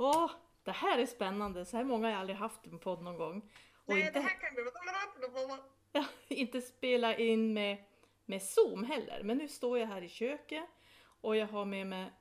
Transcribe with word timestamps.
Åh, 0.00 0.30
det 0.64 0.72
här 0.72 0.98
är 0.98 1.06
spännande. 1.06 1.64
Så 1.64 1.76
här 1.76 1.84
många 1.84 2.06
har 2.06 2.12
jag 2.12 2.20
aldrig 2.20 2.38
haft 2.38 2.66
en 2.66 2.78
podd 2.78 3.02
någon 3.02 3.16
gång. 3.16 3.50
Och 3.74 3.94
Nej, 3.94 4.00
inte, 4.00 4.12
det 4.12 4.20
här 4.20 4.40
kan 4.40 4.54
bli... 4.54 4.64
ja, 5.92 6.04
inte 6.28 6.60
spela 6.60 7.16
in 7.16 7.52
med, 7.54 7.84
med 8.24 8.42
Zoom 8.42 8.84
heller. 8.84 9.22
Men 9.22 9.38
nu 9.38 9.48
står 9.48 9.78
jag 9.78 9.86
här 9.86 10.02
i 10.02 10.08
köket 10.08 10.64
och 11.20 11.36
jag 11.36 11.46
har 11.46 11.64
med 11.64 11.86
mig 11.86 12.12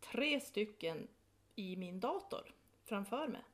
tre 0.00 0.40
stycken 0.40 1.08
i 1.56 1.76
min 1.76 2.00
dator 2.00 2.54
framför 2.84 3.28
mig. 3.28 3.44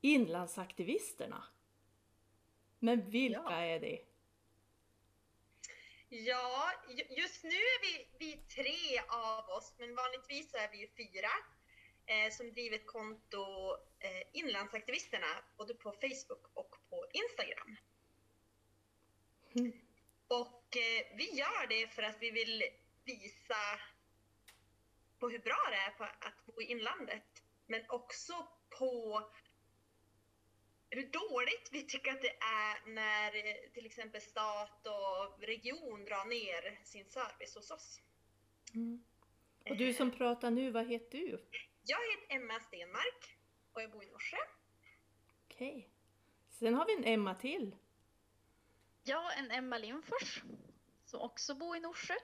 Inlandsaktivisterna. 0.00 1.44
Men 2.78 3.10
vilka 3.10 3.40
Ja. 3.44 3.50
är 3.52 3.80
det? 3.80 4.00
Ja, 6.08 6.72
ju- 6.88 7.16
just 7.22 7.44
nu 7.44 7.50
är 7.50 7.80
vi, 7.82 8.08
vi 8.18 8.32
tre 8.36 8.98
av 9.08 9.48
oss, 9.56 9.74
men 9.78 9.94
vanligtvis 9.94 10.54
är 10.54 10.70
vi 10.72 10.88
fyra 10.96 11.28
eh, 12.06 12.30
som 12.30 12.52
driver 12.52 12.76
ett 12.76 12.86
konto, 12.86 13.76
eh, 13.98 14.22
Inlandsaktivisterna, 14.32 15.26
både 15.56 15.74
på 15.74 15.92
Facebook 15.92 16.50
och 16.54 16.70
på 16.90 17.06
Instagram. 17.12 17.76
Mm. 19.54 19.72
Och 20.28 20.76
eh, 20.76 21.16
vi 21.16 21.30
gör 21.38 21.66
det 21.68 21.88
för 21.88 22.02
att 22.02 22.16
vi 22.20 22.30
vill 22.30 22.62
visa 23.04 23.80
på 25.18 25.28
hur 25.28 25.38
bra 25.38 25.58
det 25.70 25.76
är 25.76 25.90
på 25.90 26.04
att 26.04 26.46
bo 26.46 26.62
i 26.62 26.64
inlandet, 26.64 27.42
men 27.66 27.84
också 27.88 28.48
på 28.78 29.22
hur 30.90 31.02
dåligt 31.02 31.68
vi 31.72 31.82
tycker 31.82 32.10
att 32.10 32.22
det 32.22 32.36
är 32.40 32.94
när 32.94 33.36
eh, 33.36 33.70
till 33.74 33.86
exempel 33.86 34.20
stat 34.20 34.86
och 34.86 35.42
region 35.42 36.04
drar 36.04 36.24
ner 36.24 36.84
sin 36.84 37.04
service 37.04 37.54
hos 37.54 37.70
oss. 37.70 38.00
Mm. 38.74 39.04
Och 39.70 39.76
du 39.76 39.92
som 39.94 40.10
pratar 40.10 40.50
nu, 40.50 40.70
vad 40.70 40.86
heter 40.86 41.18
du? 41.18 41.44
Jag 41.88 41.98
heter 41.98 42.36
Emma 42.36 42.60
Stenmark 42.60 43.38
och 43.72 43.82
jag 43.82 43.90
bor 43.90 44.04
i 44.04 44.06
Norsjö. 44.06 44.36
Okej. 45.44 45.90
Sen 46.48 46.74
har 46.74 46.86
vi 46.86 46.96
en 46.96 47.04
Emma 47.04 47.34
till. 47.34 47.76
Jag 49.02 49.38
en 49.38 49.50
Emma 49.50 49.78
Lindfors 49.78 50.42
som 51.04 51.20
också 51.20 51.54
bor 51.54 51.76
i 51.76 51.80
Norsjö. 51.80 52.14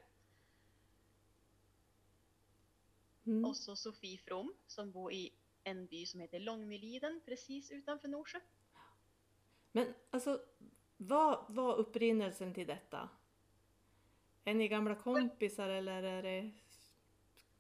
Mm. 3.27 3.45
Och 3.45 3.57
så 3.57 3.77
Sofie 3.77 4.19
From 4.19 4.55
som 4.67 4.93
bor 4.93 5.13
i 5.13 5.35
en 5.65 5.87
by 5.87 6.07
som 6.07 6.21
heter 6.21 6.41
Långmyliden 6.41 7.21
precis 7.25 7.71
utanför 7.71 8.09
Norsjö. 8.09 8.41
Men 9.73 9.95
alltså, 10.11 10.41
vad 10.97 11.55
var 11.55 11.77
upprinnelsen 11.77 12.55
till 12.55 12.67
detta? 12.67 13.09
Är 14.45 14.55
ni 14.55 14.69
gamla 14.69 14.95
kompisar 14.95 15.69
eller 15.69 16.03
är 16.03 16.23
det 16.23 16.51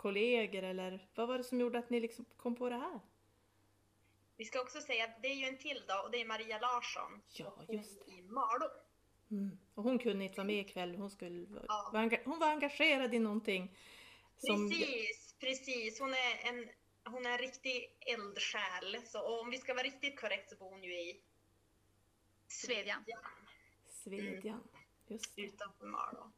kollegor 0.03 0.63
eller 0.63 1.07
vad 1.15 1.29
var 1.29 1.39
det 1.39 1.45
som 1.45 1.61
gjorde 1.61 1.79
att 1.79 1.91
ni 1.91 2.01
liksom 2.01 2.25
kom 2.37 2.55
på 2.57 2.69
det 2.69 2.77
här? 2.77 3.01
Vi 4.37 4.45
ska 4.45 4.61
också 4.61 4.81
säga 4.81 5.05
att 5.05 5.23
det 5.23 5.29
är 5.29 5.35
ju 5.35 5.47
en 5.47 5.59
till 5.59 5.83
då 5.89 5.95
och 6.05 6.11
det 6.11 6.21
är 6.21 6.25
Maria 6.27 6.59
Larsson. 6.59 7.23
Ja, 7.33 7.47
och 7.69 7.75
just 7.75 8.07
det. 8.07 8.13
I 8.13 8.23
Malå. 8.23 8.67
Mm. 9.31 9.59
Och 9.75 9.83
hon 9.83 9.99
kunde 9.99 10.25
inte 10.25 10.37
vara 10.37 10.47
med 10.47 10.61
ikväll, 10.61 10.95
hon, 10.97 11.11
skulle, 11.11 11.47
Ja. 11.69 11.91
var 11.93 12.01
enga- 12.01 12.23
hon 12.25 12.39
var 12.39 12.47
engagerad 12.49 13.15
i 13.15 13.19
någonting. 13.19 13.77
Som, 14.37 14.71
Precis, 14.71 15.35
precis. 15.41 16.01
Hon 16.01 16.11
är 16.15 16.49
en, 16.49 16.69
hon 17.13 17.27
är 17.27 17.31
en 17.31 17.39
riktig 17.39 17.97
eldsjäl. 18.01 19.03
Så 19.07 19.41
om 19.41 19.51
vi 19.51 19.59
ska 19.59 19.75
vara 19.75 19.85
riktigt 19.85 20.21
korrekt 20.21 20.51
så 20.51 20.57
bor 20.57 20.71
hon 20.71 20.85
ju 20.85 21.01
i 21.01 21.21
Svedjan. 22.49 23.05
Svedjan. 23.89 24.69
Just 25.07 25.37
det. 25.37 25.43
utanför 25.43 25.87
Malå. 25.87 26.31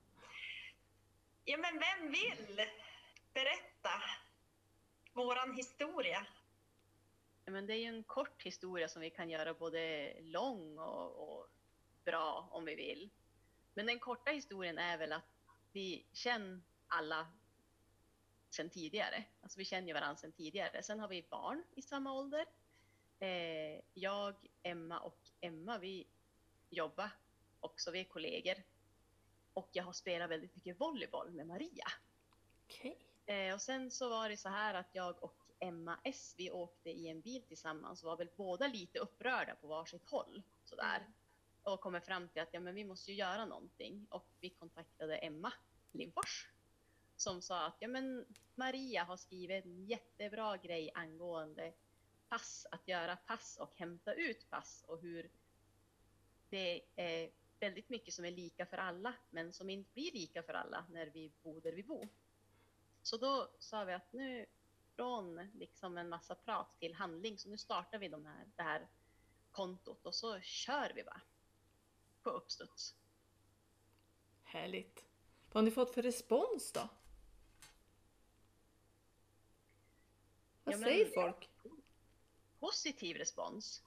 Ja, 1.45 1.59
men 1.59 1.79
vem 1.79 2.12
vill 2.12 2.67
berätta 3.35 4.03
våran 5.13 5.55
historia? 5.55 6.27
Men 7.45 7.67
det 7.67 7.75
är 7.75 7.79
ju 7.79 7.97
en 7.97 8.05
kort 8.05 8.43
historia 8.43 8.89
som 8.89 9.03
vi 9.03 9.11
kan 9.11 9.31
göra 9.31 9.55
både 9.55 10.13
lång 10.21 10.79
och, 10.79 11.39
och 11.39 11.49
bra 12.05 12.48
om 12.51 12.64
vi 12.64 12.75
vill. 12.75 13.11
Men 13.75 13.86
den 13.86 13.98
korta 13.98 14.31
historien 14.31 14.79
är 14.79 14.98
väl 14.98 15.13
att 15.13 15.25
vi 15.73 16.07
känner 16.13 16.61
alla 16.89 17.27
sedan 18.51 18.70
tidigare. 18.70 19.25
Alltså 19.41 19.58
vi 19.58 19.64
känner 19.64 19.89
ju 19.89 19.95
varandra 19.95 20.17
sedan 20.17 20.33
tidigare. 20.33 20.83
Sen 20.83 21.01
har 21.01 21.08
vi 21.08 21.27
barn 21.31 21.64
i 21.75 21.83
samma 21.83 22.13
ålder. 22.13 22.47
Eh, 23.19 23.81
jag, 23.95 24.35
Emma 24.63 24.98
och 25.01 25.19
Emma, 25.41 25.79
vi 25.79 26.07
jobbar 26.70 27.11
också, 27.61 27.91
vi 27.91 28.01
är 28.01 28.05
kollegor. 28.05 28.55
Och 29.55 29.69
jag 29.73 29.85
har 29.85 29.92
spelat 29.92 30.31
väldigt 30.31 30.57
mycket 30.57 30.81
volleyboll 30.81 31.31
med 31.31 31.47
Maria. 31.47 31.87
Okej. 32.64 33.14
Eh, 33.27 33.55
och 33.55 33.61
sen 33.61 33.90
så 33.90 34.08
var 34.08 34.29
det 34.29 34.36
så 34.36 34.48
här 34.48 34.74
att 34.74 34.89
jag 34.92 35.23
och 35.23 35.45
Emma 35.58 35.98
S, 36.05 36.35
vi 36.39 36.51
åkte 36.51 36.90
i 36.90 37.08
en 37.08 37.20
bil 37.20 37.42
tillsammans 37.42 38.02
och 38.02 38.08
var 38.08 38.17
väl 38.17 38.30
båda 38.36 38.67
lite 38.67 38.98
upprörda 38.98 39.55
på 39.55 39.67
varsitt 39.67 40.11
håll. 40.11 40.42
Sådär. 40.64 41.07
Och 41.63 41.80
kommer 41.80 42.01
fram 42.01 42.29
till 42.29 42.42
att 42.42 42.48
ja, 42.52 42.61
men 42.61 42.74
vi 42.74 42.84
måste 42.84 43.11
ju 43.11 43.17
göra 43.17 43.45
någonting. 43.45 44.07
Och 44.11 44.27
vi 44.40 44.51
kontaktade 44.51 45.17
Emma 45.17 45.52
Lindfors. 45.92 46.51
Som 47.17 47.42
sa 47.42 47.67
att 47.67 47.77
ja, 47.79 47.89
men 47.89 48.27
Maria 48.55 49.05
har 49.05 49.17
skrivit 49.17 49.64
en 49.64 49.86
jättebra 49.86 50.57
grej 50.57 50.90
angående 50.95 51.73
pass, 52.29 52.67
att 52.70 52.89
göra 52.89 53.17
pass 53.17 53.57
och 53.61 53.73
hämta 53.77 54.14
ut 54.14 54.51
pass 54.51 54.84
och 54.86 55.01
hur 55.01 55.30
det 56.48 56.83
är 56.96 57.30
väldigt 57.61 57.89
mycket 57.89 58.14
som 58.14 58.24
är 58.24 58.30
lika 58.30 58.67
för 58.67 58.77
alla 58.77 59.14
men 59.30 59.52
som 59.52 59.70
inte 59.70 59.90
blir 59.95 60.13
lika 60.13 60.42
för 60.42 60.55
alla 60.55 60.86
när 60.90 61.07
vi 61.07 61.33
bor 61.42 61.61
där 61.61 61.73
vi 61.73 61.83
bor. 61.83 62.08
Så 63.05 63.17
då 63.17 63.51
sa 63.59 63.85
vi 63.85 63.92
att 63.92 64.13
nu 64.13 64.47
från 64.97 65.51
liksom 65.55 65.98
en 65.98 66.09
massa 66.09 66.35
prat 66.35 66.79
till 66.79 66.95
handling, 66.95 67.39
så 67.39 67.48
nu 67.48 67.59
startar 67.59 67.98
vi 67.98 68.09
de 68.09 68.27
här, 68.27 68.47
det 68.57 68.63
här 68.63 68.89
kontot 69.51 70.07
och 70.07 70.15
så 70.15 70.41
kör 70.41 70.92
vi 70.95 71.05
bara 71.05 71.20
på 72.23 72.31
uppstuds. 72.31 72.95
Härligt. 74.43 75.05
Vad 75.53 75.55
har 75.55 75.63
ni 75.63 75.70
fått 75.70 75.95
för 75.95 76.03
respons 76.03 76.73
då? 76.73 76.89
Vad 80.64 80.75
Ja, 80.75 80.79
säger 80.79 81.11
folk? 81.14 81.51
Positiv 82.59 83.17
respons. 83.17 83.83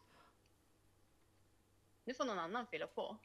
Nu 2.03 2.13
får 2.13 2.25
någon 2.25 2.39
annan 2.39 2.67
fylla 2.67 2.87
på. 2.87 3.17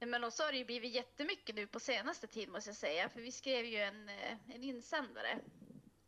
Men 0.00 0.24
också 0.24 0.42
har 0.42 0.52
det 0.52 0.58
ju 0.58 0.64
blivit 0.64 0.94
jättemycket 0.94 1.54
nu 1.54 1.66
på 1.66 1.80
senaste 1.80 2.26
tid 2.26 2.48
måste 2.48 2.70
jag 2.70 2.76
säga. 2.76 3.08
För 3.08 3.20
vi 3.20 3.32
skrev 3.32 3.64
ju 3.64 3.78
en, 3.78 4.08
eh, 4.08 4.36
en 4.48 4.62
insändare 4.62 5.38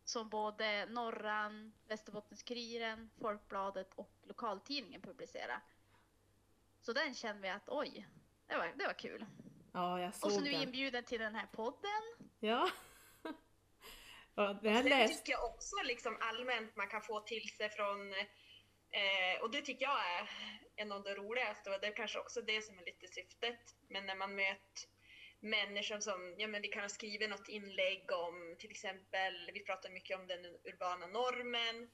som 0.03 0.29
både 0.29 0.85
Norran, 0.85 1.73
Västerbottens-Kuriren, 1.87 3.09
Folkbladet 3.21 3.93
och 3.95 4.11
lokaltidningen 4.23 5.01
publicerade. 5.01 5.61
Så 6.81 6.93
den 6.93 7.15
kände 7.15 7.41
vi 7.41 7.49
att 7.49 7.69
oj, 7.69 8.07
det 8.47 8.57
var, 8.57 8.73
det 8.75 8.85
var 8.85 8.93
kul. 8.93 9.25
Ja, 9.73 9.99
jag 9.99 10.07
Och 10.09 10.15
så 10.15 10.29
såg 10.29 10.43
nu 10.43 10.51
den. 10.51 10.61
inbjuden 10.61 11.03
till 11.03 11.19
den 11.19 11.35
här 11.35 11.47
podden. 11.51 12.29
Ja. 12.39 12.69
ja, 14.35 14.59
det 14.61 14.69
här 14.69 14.83
läst. 14.83 15.17
tycker 15.17 15.31
jag 15.31 15.45
också 15.45 15.75
liksom 15.83 16.17
allmänt 16.21 16.75
man 16.75 16.87
kan 16.87 17.01
få 17.01 17.19
till 17.19 17.49
sig 17.57 17.69
från, 17.69 18.13
eh, 18.91 19.41
och 19.41 19.51
det 19.51 19.61
tycker 19.61 19.85
jag 19.85 19.99
är 19.99 20.29
en 20.81 20.91
av 20.91 21.03
de 21.03 21.15
roligaste 21.15 21.69
och 21.71 21.81
det 21.81 21.87
är 21.87 21.95
kanske 21.95 22.19
också 22.19 22.41
det 22.41 22.61
som 22.61 22.79
är 22.79 22.85
lite 22.85 23.07
syftet, 23.07 23.75
men 23.89 24.05
när 24.05 24.15
man 24.15 24.35
möter 24.35 24.89
människor 25.39 25.99
som, 25.99 26.35
ja 26.37 26.47
men 26.47 26.61
vi 26.61 26.67
kan 26.67 26.81
ha 26.81 26.89
skrivit 26.89 27.29
något 27.29 27.49
inlägg 27.49 28.11
om 28.11 28.55
till 28.59 28.71
exempel, 28.71 29.51
vi 29.53 29.59
pratar 29.59 29.89
mycket 29.89 30.17
om 30.19 30.27
den 30.27 30.45
urbana 30.45 31.07
normen 31.07 31.89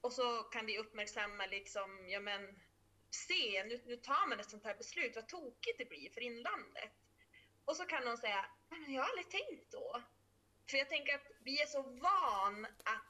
och 0.00 0.12
så 0.12 0.42
kan 0.42 0.66
vi 0.66 0.78
uppmärksamma 0.78 1.46
liksom, 1.46 2.08
ja 2.08 2.20
men 2.20 2.60
se, 3.10 3.64
nu, 3.64 3.80
nu 3.86 3.96
tar 3.96 4.28
man 4.28 4.40
ett 4.40 4.50
sånt 4.50 4.64
här 4.64 4.74
beslut, 4.74 5.14
vad 5.14 5.28
tokigt 5.28 5.78
det 5.78 5.88
blir 5.88 6.10
för 6.10 6.20
inlandet. 6.20 6.92
Och 7.64 7.76
så 7.76 7.84
kan 7.84 8.04
någon 8.04 8.18
säga, 8.18 8.46
men 8.68 8.92
jag 8.92 9.02
har 9.02 9.08
aldrig 9.08 9.30
tänkt 9.30 9.72
då. 9.72 10.02
För 10.70 10.78
jag 10.78 10.88
tänker 10.88 11.14
att 11.14 11.26
vi 11.40 11.62
är 11.62 11.66
så 11.66 11.82
van 11.82 12.64
att, 12.64 13.07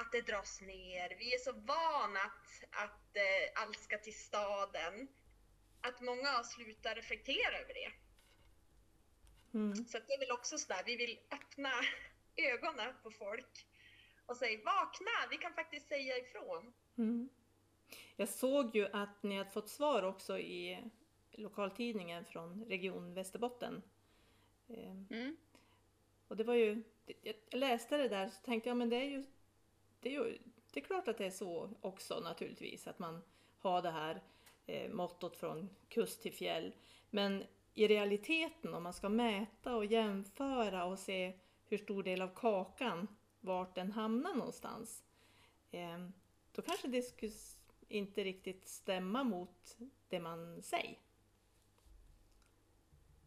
att 0.00 0.12
det 0.12 0.20
dras 0.20 0.60
ner. 0.60 1.16
Vi 1.18 1.34
är 1.34 1.38
så 1.38 1.52
van 1.52 2.16
att, 2.16 2.46
att 2.70 3.16
eh, 3.16 3.62
allt 3.62 3.80
ska 3.80 3.98
till 3.98 4.18
staden. 4.18 5.08
Att 5.80 6.00
många 6.00 6.44
slutar 6.44 6.94
reflektera 6.94 7.58
över 7.58 7.74
det. 7.74 7.92
Mm. 9.58 9.84
Så 9.84 9.98
det 9.98 10.12
är 10.14 10.18
väl 10.18 10.32
också 10.32 10.58
sådär, 10.58 10.82
vi 10.86 10.96
vill 10.96 11.18
öppna 11.30 11.72
ögonen 12.36 12.94
på 13.02 13.10
folk 13.10 13.66
och 14.26 14.36
säga 14.36 14.58
vakna, 14.64 15.28
vi 15.30 15.36
kan 15.38 15.54
faktiskt 15.54 15.88
säga 15.88 16.18
ifrån. 16.18 16.72
Mm. 16.98 17.28
Jag 18.16 18.28
såg 18.28 18.76
ju 18.76 18.88
att 18.92 19.22
ni 19.22 19.38
hade 19.38 19.50
fått 19.50 19.68
svar 19.68 20.02
också 20.02 20.38
i 20.38 20.90
lokaltidningen 21.30 22.24
från 22.24 22.64
Region 22.64 23.14
Västerbotten. 23.14 23.82
Eh, 24.68 24.96
Mm. 25.10 25.36
Och 26.28 26.36
det 26.36 26.44
var 26.44 26.54
ju, 26.54 26.82
jag 27.22 27.34
läste 27.50 27.96
det 27.96 28.08
där 28.08 28.28
så 28.28 28.42
tänkte 28.42 28.70
jag 28.70 28.76
men 28.76 28.88
det 28.88 28.96
är 28.96 29.04
ju, 29.04 29.24
det 30.00 30.14
är 30.14 30.38
det 30.72 30.80
är 30.80 30.84
klart 30.84 31.08
att 31.08 31.18
det 31.18 31.26
är 31.26 31.30
så 31.30 31.70
också 31.80 32.20
naturligtvis 32.20 32.86
att 32.86 32.98
man 32.98 33.22
har 33.58 33.82
det 33.82 33.90
här 33.90 34.22
eh, 34.66 34.90
mottot 34.90 35.36
från 35.36 35.68
kust 35.88 36.22
till 36.22 36.32
fjäll. 36.32 36.74
Men 37.10 37.44
i 37.74 37.88
realiteten 37.88 38.74
om 38.74 38.82
man 38.82 38.92
ska 38.92 39.08
mäta 39.08 39.76
och 39.76 39.84
jämföra 39.84 40.84
och 40.84 40.98
se 40.98 41.38
hur 41.66 41.78
stor 41.78 42.02
del 42.02 42.22
av 42.22 42.34
kakan, 42.34 43.08
vart 43.40 43.74
den 43.74 43.92
hamnar 43.92 44.34
någonstans. 44.34 45.04
Eh, 45.70 45.98
då 46.52 46.62
kanske 46.62 46.88
det 46.88 47.02
skulle 47.02 47.32
inte 47.88 48.24
riktigt 48.24 48.68
stämma 48.68 49.24
mot 49.24 49.78
det 50.08 50.20
man 50.20 50.62
säger. 50.62 50.98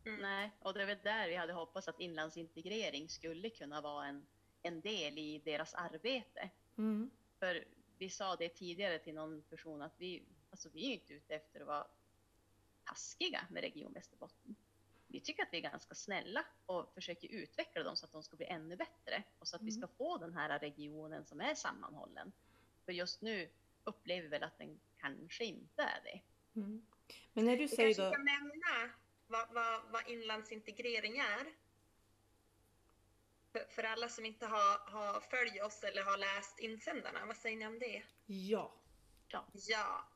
Nej, 0.04 0.52
och 0.60 0.74
det 0.74 0.82
är 0.82 0.86
väl 0.86 0.98
där 1.04 1.30
vi 1.30 1.36
hade 1.36 1.54
hoppats 1.54 1.88
att 1.88 2.00
inlandsintegrering 2.00 3.10
skulle 3.10 3.50
kunna 3.50 3.82
vara 3.82 4.06
en, 4.06 4.26
en 4.62 4.82
del 4.82 5.18
i 5.18 5.42
deras 5.46 5.74
arbete. 5.74 6.50
Mm. 6.78 7.12
För 7.40 7.66
vi 7.98 8.10
sa 8.10 8.36
det 8.36 8.50
tidigare 8.50 9.00
till 9.00 9.14
någon 9.14 9.42
person 9.42 9.82
att 9.82 9.96
vi, 9.98 10.24
alltså 10.50 10.70
vi 10.74 10.86
är 10.86 10.88
ju 10.88 10.94
inte 10.94 11.14
ute 11.14 11.36
efter 11.36 11.60
att 11.60 11.68
vara 11.68 11.88
taskiga 12.84 13.46
med 13.50 13.62
Region 13.62 13.94
Västerbotten. 13.94 14.56
Vi 15.08 15.20
tycker 15.20 15.44
att 15.44 15.50
vi 15.52 15.58
är 15.58 15.62
ganska 15.62 15.96
snälla 15.96 16.46
och 16.66 16.94
försöker 16.94 17.28
utveckla 17.28 17.84
dem 17.84 17.96
så 17.96 18.06
att 18.06 18.12
de 18.12 18.24
ska 18.24 18.36
bli 18.36 18.46
ännu 18.46 18.76
bättre 18.76 19.24
och 19.40 19.48
så 19.48 19.56
att 19.56 19.62
vi 19.62 19.72
ska 19.72 19.88
få 19.88 20.18
den 20.18 20.34
här 20.34 20.60
regionen 20.60 21.26
som 21.26 21.42
är 21.42 21.56
sammanhållen. 21.56 22.32
För 22.86 22.92
just 22.92 23.22
nu 23.22 23.50
upplever 23.84 24.22
vi 24.22 24.28
väl 24.28 24.44
att 24.44 24.58
den 24.58 24.80
kanske 24.98 25.46
inte 25.46 25.82
är 25.82 26.02
det. 26.04 26.22
Mm. 26.60 26.86
Men 27.34 27.46
när 27.46 27.58
du 27.58 27.64
Du 27.64 27.68
säger 27.68 27.94
kanske 27.94 28.04
då... 28.04 28.12
kan 28.12 28.26
nämna 28.26 28.94
vad, 29.28 29.54
vad, 29.54 29.92
vad 29.92 30.10
inlandsintegrering 30.10 31.18
är? 31.18 31.54
För, 33.69 33.83
alla 33.83 34.09
som 34.09 34.25
inte 34.25 34.45
har, 34.45 34.92
har 34.92 35.19
följt 35.19 35.62
oss 35.62 35.83
eller 35.83 36.03
har 36.03 36.18
läst 36.18 36.59
insändarna, 36.59 37.25
vad 37.25 37.38
säger 37.38 37.57
ni 37.57 37.68
om 37.68 37.80
det? 37.80 38.03
Ja. 38.25 38.75
Ja. 39.68 40.07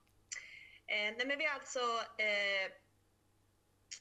Eh, 0.88 1.16
nej 1.18 1.26
men 1.28 1.38
vi 1.38 1.46
alltså 1.46 1.80
eh, 2.18 2.72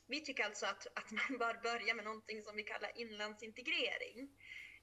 vi 0.07 0.21
tycker 0.21 0.45
alltså 0.45 0.67
att, 0.67 0.87
att 0.95 1.11
man 1.11 1.39
bör 1.39 1.61
börja 1.63 1.95
med 1.95 2.05
någonting 2.05 2.43
som 2.43 2.57
vi 2.57 2.63
kallar 2.63 2.99
inlandsintegrering. 2.99 4.31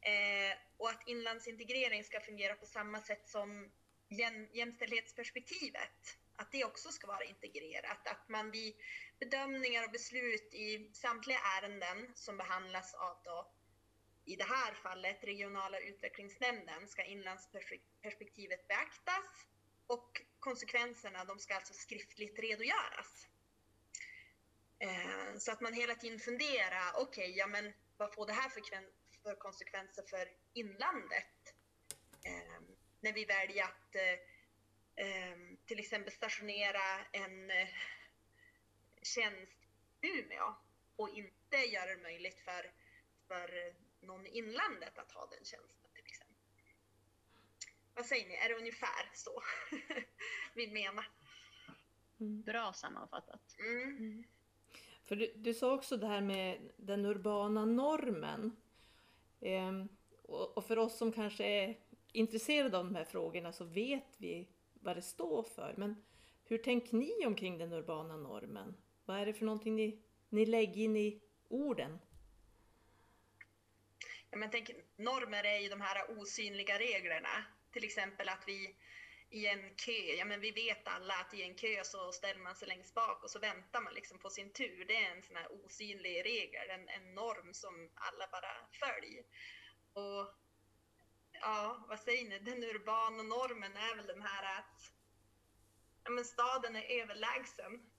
Eh, 0.01 0.57
och 0.77 0.89
att 0.89 1.07
inlandsintegrering 1.07 2.03
ska 2.03 2.19
fungera 2.19 2.56
på 2.56 2.65
samma 2.65 3.00
sätt 3.00 3.27
som 3.27 3.71
jäm, 4.09 4.50
jämställdhetsperspektivet. 4.53 6.18
Att 6.36 6.51
det 6.51 6.65
också 6.65 6.89
ska 6.89 7.07
vara 7.07 7.24
integrerat. 7.24 8.07
Att 8.07 8.30
man 8.30 8.51
vid 8.51 8.75
bedömningar 9.19 9.86
och 9.86 9.92
beslut 9.92 10.53
i 10.53 10.92
samtliga 10.94 11.39
ärenden 11.57 12.12
som 12.15 12.38
behandlas 12.38 12.94
av 12.94 13.18
då, 13.24 13.51
i 14.26 14.36
det 14.36 14.44
här 14.44 14.74
fallet 14.74 15.24
regionala 15.24 15.80
utvecklingsnämnden 15.80 16.88
ska 16.88 17.04
inlandsperspektivet 17.04 18.68
beaktas 18.68 19.48
och 19.88 20.22
konsekvenserna 20.40 21.26
de 21.26 21.40
ska 21.40 21.56
alltså 21.56 21.74
skriftligt 21.74 22.40
redogöras. 22.40 23.28
Eh, 24.80 25.38
så 25.38 25.52
att 25.52 25.62
man 25.62 25.74
hela 25.74 25.96
tiden 25.96 26.20
funderar, 26.20 26.94
okej, 26.96 27.38
ja 27.38 27.48
men 27.48 27.74
vad 27.98 28.14
får 28.14 28.28
det 28.28 28.34
här 28.34 28.50
för, 28.50 28.62
för 29.24 29.36
konsekvenser 29.36 30.04
för 30.10 30.32
inlandet? 30.54 31.56
Eh, 32.26 32.62
när 33.00 33.14
vi 33.14 33.26
väljer 33.26 33.64
att 33.64 33.96
eh, 33.96 34.14
eh 35.06 35.38
till 35.66 35.80
exempel 35.80 36.14
stationera 36.14 37.06
en 37.12 37.52
eh, 37.52 37.68
tjänst 39.02 39.68
i 40.02 40.08
Umeå 40.08 40.56
och 40.96 41.10
inte 41.10 41.58
göra 41.58 41.96
det 41.96 42.02
möjligt 42.02 42.40
för, 42.40 42.72
för 43.28 43.74
någon 44.01 44.25
i 44.25 44.38
inlandet 44.38 44.98
att 44.98 45.12
ha 45.12 45.25
den 45.25 45.45
tjänsten 45.45 45.89
till 45.94 46.06
exempel. 46.06 46.36
Vad 47.95 48.06
säger 48.06 48.27
ni, 48.27 48.36
är 48.36 48.50
det 48.50 48.56
ungefär 48.56 49.12
så 49.13 49.42
vi 50.56 50.68
menar? 50.68 51.06
Mm. 52.19 52.42
Bra 52.42 52.74
sammanfattat. 52.74 53.56
Mm. 53.59 53.98
Mm. 53.98 54.24
För 55.03 55.15
du, 55.15 55.33
du 55.36 55.53
sa 55.53 55.74
också 55.74 55.98
det 55.98 56.07
här 56.07 56.21
med 56.21 56.71
den 56.77 57.06
urbana 57.06 57.65
normen. 57.65 58.56
Ehm, 59.42 59.89
och, 60.24 60.57
och 60.57 60.65
för 60.65 60.77
oss 60.77 60.98
som 60.98 61.12
kanske 61.12 61.44
är 61.44 61.77
intresserade 62.12 62.77
av 62.77 62.86
de 62.86 62.95
här 62.95 63.06
frågorna 63.06 63.53
så 63.53 63.65
vet 63.65 64.15
vi 64.18 64.48
vad 64.74 64.95
det 64.95 65.01
står 65.01 65.44
för. 65.44 65.74
Men 65.77 66.03
hur 66.44 66.57
tänker 66.57 66.98
ni 66.98 67.25
omkring 67.25 67.57
den 67.57 67.74
urbana 67.74 68.18
normen? 68.18 68.75
Vad 69.06 69.19
är 69.19 69.25
det 69.25 69.33
för 69.33 69.45
någonting 69.45 69.75
ni, 69.75 70.03
ni 70.30 70.45
lägger 70.45 70.81
in 70.81 70.98
i 70.98 71.21
orden? 71.48 72.00
Ja, 74.31 74.38
men 74.38 74.51
tänk, 74.51 74.69
normer 74.95 75.44
är 75.44 75.57
ju 75.60 75.69
de 75.69 75.81
här 75.81 76.19
osynliga 76.19 76.80
reglerna. 76.80 77.45
Till 77.72 77.83
exempel 77.83 78.30
att 78.30 78.44
vi 78.48 78.75
i 79.30 79.48
en 79.48 79.75
kö, 79.75 79.92
ja 80.18 80.25
men 80.25 80.39
vi 80.42 80.51
vet 80.51 80.88
alla 80.88 81.13
att 81.13 81.33
i 81.33 81.42
en 81.44 81.56
kö 81.56 81.83
så 81.83 82.12
ställer 82.12 82.39
man 82.39 82.56
sig 82.56 82.68
längst 82.68 82.94
bak 82.94 83.24
och 83.24 83.30
så 83.31 83.39
väntar 83.39 83.81
man 83.81 83.94
liksom 83.94 84.19
på 84.19 84.30
sin 84.30 84.54
tur. 84.54 84.86
Det 84.86 84.95
är 84.95 85.16
en 85.16 85.24
sån 85.24 85.36
här 85.36 85.66
osynlig 85.66 86.25
regel, 86.25 86.69
en, 86.69 86.89
en 86.89 87.16
norm 87.16 87.54
som 87.54 87.92
alla 87.95 88.28
bara 88.31 88.68
följer. 88.72 89.24
Och 89.94 90.36
ja, 91.31 91.86
vad 91.89 92.00
säger 92.00 92.30
ni, 92.30 92.39
den 92.39 92.63
urbana 92.63 93.24
normen 93.24 93.77
är 93.77 93.95
väl 93.95 94.07
den 94.07 94.22
här 94.22 94.60
att 94.60 94.94
ja, 96.04 96.10
men 96.12 96.25
staden 96.25 96.75
är 96.75 97.01
överlägsen 97.01 97.92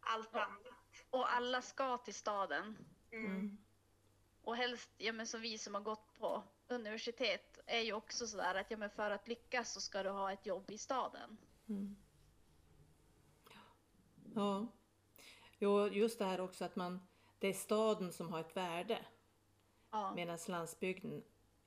allt 0.00 0.30
Ja. 0.32 0.44
annat. 0.44 1.06
Och 1.10 1.32
alla 1.32 1.62
ska 1.62 1.98
till 1.98 2.14
staden. 2.14 2.78
Mm. 3.12 3.65
Och 4.46 4.56
helst, 4.56 4.90
ja 4.98 5.12
men 5.12 5.26
som 5.26 5.40
vi 5.40 5.58
som 5.58 5.74
har 5.74 5.80
gått 5.80 6.14
på 6.18 6.42
universitet 6.68 7.58
är 7.66 7.80
ju 7.80 7.92
också 7.92 8.26
sådär 8.26 8.54
att 8.54 8.70
ja 8.70 8.76
men 8.76 8.90
för 8.90 9.10
att 9.10 9.28
lyckas 9.28 9.72
så 9.72 9.80
ska 9.80 10.02
du 10.02 10.10
ha 10.10 10.32
ett 10.32 10.46
jobb 10.46 10.70
i 10.70 10.78
staden. 10.78 11.36
Mm. 11.68 11.96
Ja. 14.34 14.66
Jo, 15.58 15.88
just 15.88 16.18
det 16.18 16.24
här 16.24 16.40
också 16.40 16.64
att 16.64 16.76
man, 16.76 17.06
det 17.38 17.48
är 17.48 17.52
staden 17.52 18.12
som 18.12 18.32
har 18.32 18.40
ett 18.40 18.56
värde. 18.56 18.98
Ja. 19.90 20.14
Medan 20.14 20.38
landsbygden 20.48 21.24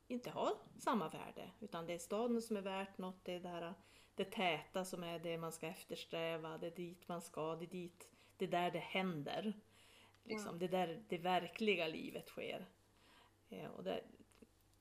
inte 0.08 0.30
har 0.30 0.52
samma 0.78 1.08
värde. 1.08 1.50
Utan 1.60 1.86
det 1.86 1.94
är 1.94 1.98
staden 1.98 2.42
som 2.42 2.56
är 2.56 2.62
värt 2.62 2.98
något. 2.98 3.24
Det 3.24 3.34
är 3.34 3.40
det, 3.40 3.48
här, 3.48 3.74
det 4.14 4.24
täta 4.24 4.84
som 4.84 5.04
är 5.04 5.18
det 5.18 5.38
man 5.38 5.52
ska 5.52 5.66
eftersträva. 5.66 6.58
Det 6.58 6.66
är 6.66 6.76
dit 6.76 7.08
man 7.08 7.22
ska. 7.22 7.56
Det 7.56 7.64
är, 7.64 7.70
dit, 7.70 8.08
det 8.36 8.44
är 8.44 8.50
där 8.50 8.70
det 8.70 8.78
händer. 8.78 9.54
Liksom, 10.24 10.58
Det 10.58 10.64
är 10.64 10.68
där 10.68 11.02
det 11.08 11.18
verkliga 11.18 11.86
livet 11.86 12.28
sker. 12.28 12.66
Eh, 13.50 13.70
och, 13.70 13.84
det, 13.84 14.04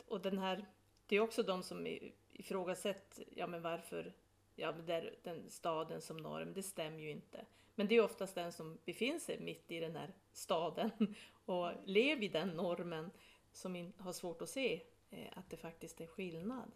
och 0.05 0.21
den 0.21 0.37
här, 0.37 0.65
det 1.07 1.15
är 1.15 1.19
också 1.19 1.43
de 1.43 1.63
som 1.63 1.87
ifrågasätter, 2.33 3.25
ja 3.35 3.47
men 3.47 3.61
varför, 3.61 4.13
ja 4.55 4.71
men 4.71 4.85
där, 4.85 5.15
den 5.23 5.49
staden 5.49 6.01
som 6.01 6.17
norm, 6.17 6.53
det 6.53 6.63
stämmer 6.63 6.99
ju 6.99 7.11
inte. 7.11 7.45
Men 7.75 7.87
det 7.87 7.95
är 7.95 8.03
oftast 8.03 8.35
den 8.35 8.51
som 8.51 8.77
befinner 8.85 9.19
sig 9.19 9.39
mitt 9.39 9.71
i 9.71 9.79
den 9.79 9.95
här 9.95 10.13
staden 10.31 11.15
och 11.45 11.71
lever 11.85 12.23
i 12.23 12.27
den 12.27 12.49
normen 12.49 13.11
som 13.51 13.75
in, 13.75 13.93
har 13.97 14.13
svårt 14.13 14.41
att 14.41 14.49
se 14.49 14.81
eh, 15.09 15.37
att 15.37 15.49
det 15.49 15.57
faktiskt 15.57 16.01
är 16.01 16.07
skillnad. 16.07 16.71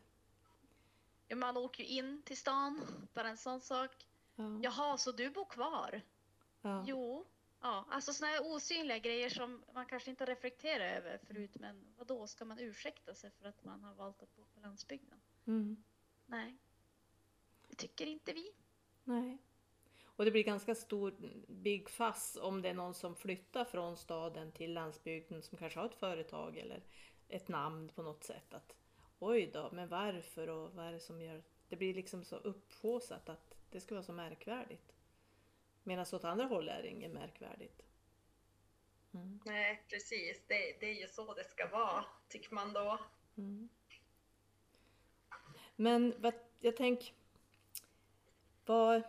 Ja, 1.27 1.35
Man 1.35 1.57
åker 1.57 1.83
ju 1.83 1.89
in 1.89 2.21
till 2.25 2.37
stan, 2.37 2.81
bara 3.13 3.29
en 3.29 3.37
sån 3.37 3.61
sak. 3.61 3.91
Ja. 4.35 4.59
Jaha, 4.63 4.97
så 4.97 5.11
du 5.11 5.29
bor 5.29 5.45
kvar? 5.45 6.01
Ja. 6.61 6.83
Jo. 6.87 7.25
Ja, 7.63 7.85
alltså 7.89 8.13
såna 8.13 8.27
här 8.31 8.53
osynliga 8.53 8.97
grejer 8.97 9.29
som 9.29 9.63
man 9.73 9.85
kanske 9.85 10.09
inte 10.09 10.25
reflekterar 10.25 10.85
över 10.85 11.17
förut. 11.17 11.55
Men 11.59 11.93
vad 11.97 12.07
då 12.07 12.27
ska 12.27 12.45
man 12.45 12.59
ursäkta 12.59 13.15
sig 13.15 13.31
för 13.31 13.45
att 13.45 13.63
man 13.63 13.83
har 13.83 13.93
valt 13.93 14.23
att 14.23 14.35
bo 14.35 14.45
på 14.45 14.59
landsbygden? 14.59 15.21
Mm. 15.47 15.83
Nej, 16.25 16.57
det 17.67 17.75
tycker 17.75 18.05
inte 18.05 18.33
vi. 18.33 18.51
Nej. 19.03 19.37
Och 20.03 20.25
det 20.25 20.31
blir 20.31 20.43
ganska 20.43 20.75
stor 20.75 21.15
big 21.47 21.89
fuss 21.89 22.37
om 22.41 22.61
det 22.61 22.69
är 22.69 22.73
någon 22.73 22.93
som 22.93 23.15
flyttar 23.15 23.65
från 23.65 23.97
staden 23.97 24.51
till 24.51 24.73
landsbygden 24.73 25.41
som 25.41 25.57
kanske 25.57 25.79
har 25.79 25.85
ett 25.85 25.95
företag 25.95 26.57
eller 26.57 26.83
ett 27.27 27.47
namn 27.47 27.89
på 27.89 28.03
något 28.03 28.23
sätt. 28.23 28.53
Att 28.53 28.75
oj 29.19 29.49
då, 29.53 29.69
men 29.71 29.87
varför 29.87 30.49
och 30.49 30.73
vad 30.73 30.85
är 30.85 30.91
det 30.91 30.99
som 30.99 31.21
gör... 31.21 31.43
Det 31.67 31.75
blir 31.75 31.93
liksom 31.93 32.23
så 32.23 32.35
upphaussat 32.35 33.29
att 33.29 33.55
det 33.69 33.81
ska 33.81 33.95
vara 33.95 34.03
så 34.03 34.13
märkvärdigt. 34.13 34.92
Medan 35.83 36.05
åt 36.13 36.23
andra 36.23 36.45
håll 36.45 36.69
är 36.69 36.81
det 36.81 36.87
inget 36.89 37.11
märkvärdigt. 37.11 37.81
Mm. 39.13 39.39
Nej, 39.45 39.83
precis. 39.89 40.41
Det, 40.47 40.79
det 40.79 40.85
är 40.85 41.01
ju 41.01 41.07
så 41.07 41.33
det 41.33 41.43
ska 41.43 41.67
vara, 41.67 42.05
tycker 42.27 42.53
man 42.55 42.73
då. 42.73 42.99
Mm. 43.37 43.69
Men 45.75 46.13
vad, 46.17 46.33
jag 46.59 46.77
tänker, 46.77 47.13
vad, 48.65 49.01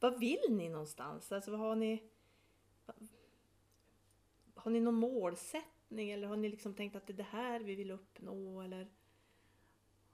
vad 0.00 0.18
vill 0.20 0.44
ni 0.48 0.68
någonstans? 0.68 1.32
Alltså 1.32 1.50
vad 1.50 1.60
har 1.60 1.76
ni? 1.76 2.10
vad- 2.86 3.08
Har 4.54 4.70
ni 4.70 4.80
någon 4.80 4.94
målsättning 4.94 6.10
eller 6.10 6.28
har 6.28 6.36
ni 6.36 6.48
liksom 6.48 6.74
tänkt 6.74 6.96
att 6.96 7.06
det 7.06 7.12
är 7.12 7.16
det 7.16 7.22
här 7.22 7.60
vi 7.60 7.74
vill 7.74 7.90
uppnå 7.90 8.62
eller 8.62 8.90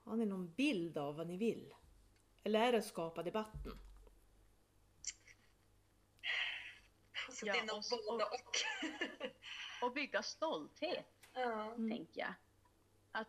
har 0.03 0.15
ni 0.15 0.25
någon 0.25 0.53
bild 0.53 0.97
av 0.97 1.15
vad 1.15 1.27
ni 1.27 1.37
vill? 1.37 1.73
Eller 2.43 2.59
är 2.59 2.71
det 2.71 2.77
att 2.77 2.85
skapa 2.85 3.23
debatten? 3.23 3.71
Så 7.39 7.47
Ja, 7.47 7.53
det 7.53 7.59
är 7.59 7.65
nog 7.65 7.77
och 7.77 8.05
både 8.07 8.23
och. 8.23 8.55
Och 9.81 9.93
bygga 9.93 10.23
stolthet. 10.23 11.05
Mm. 11.33 11.89
tänker 11.89 12.21
jag. 12.21 12.33
Att, 13.11 13.27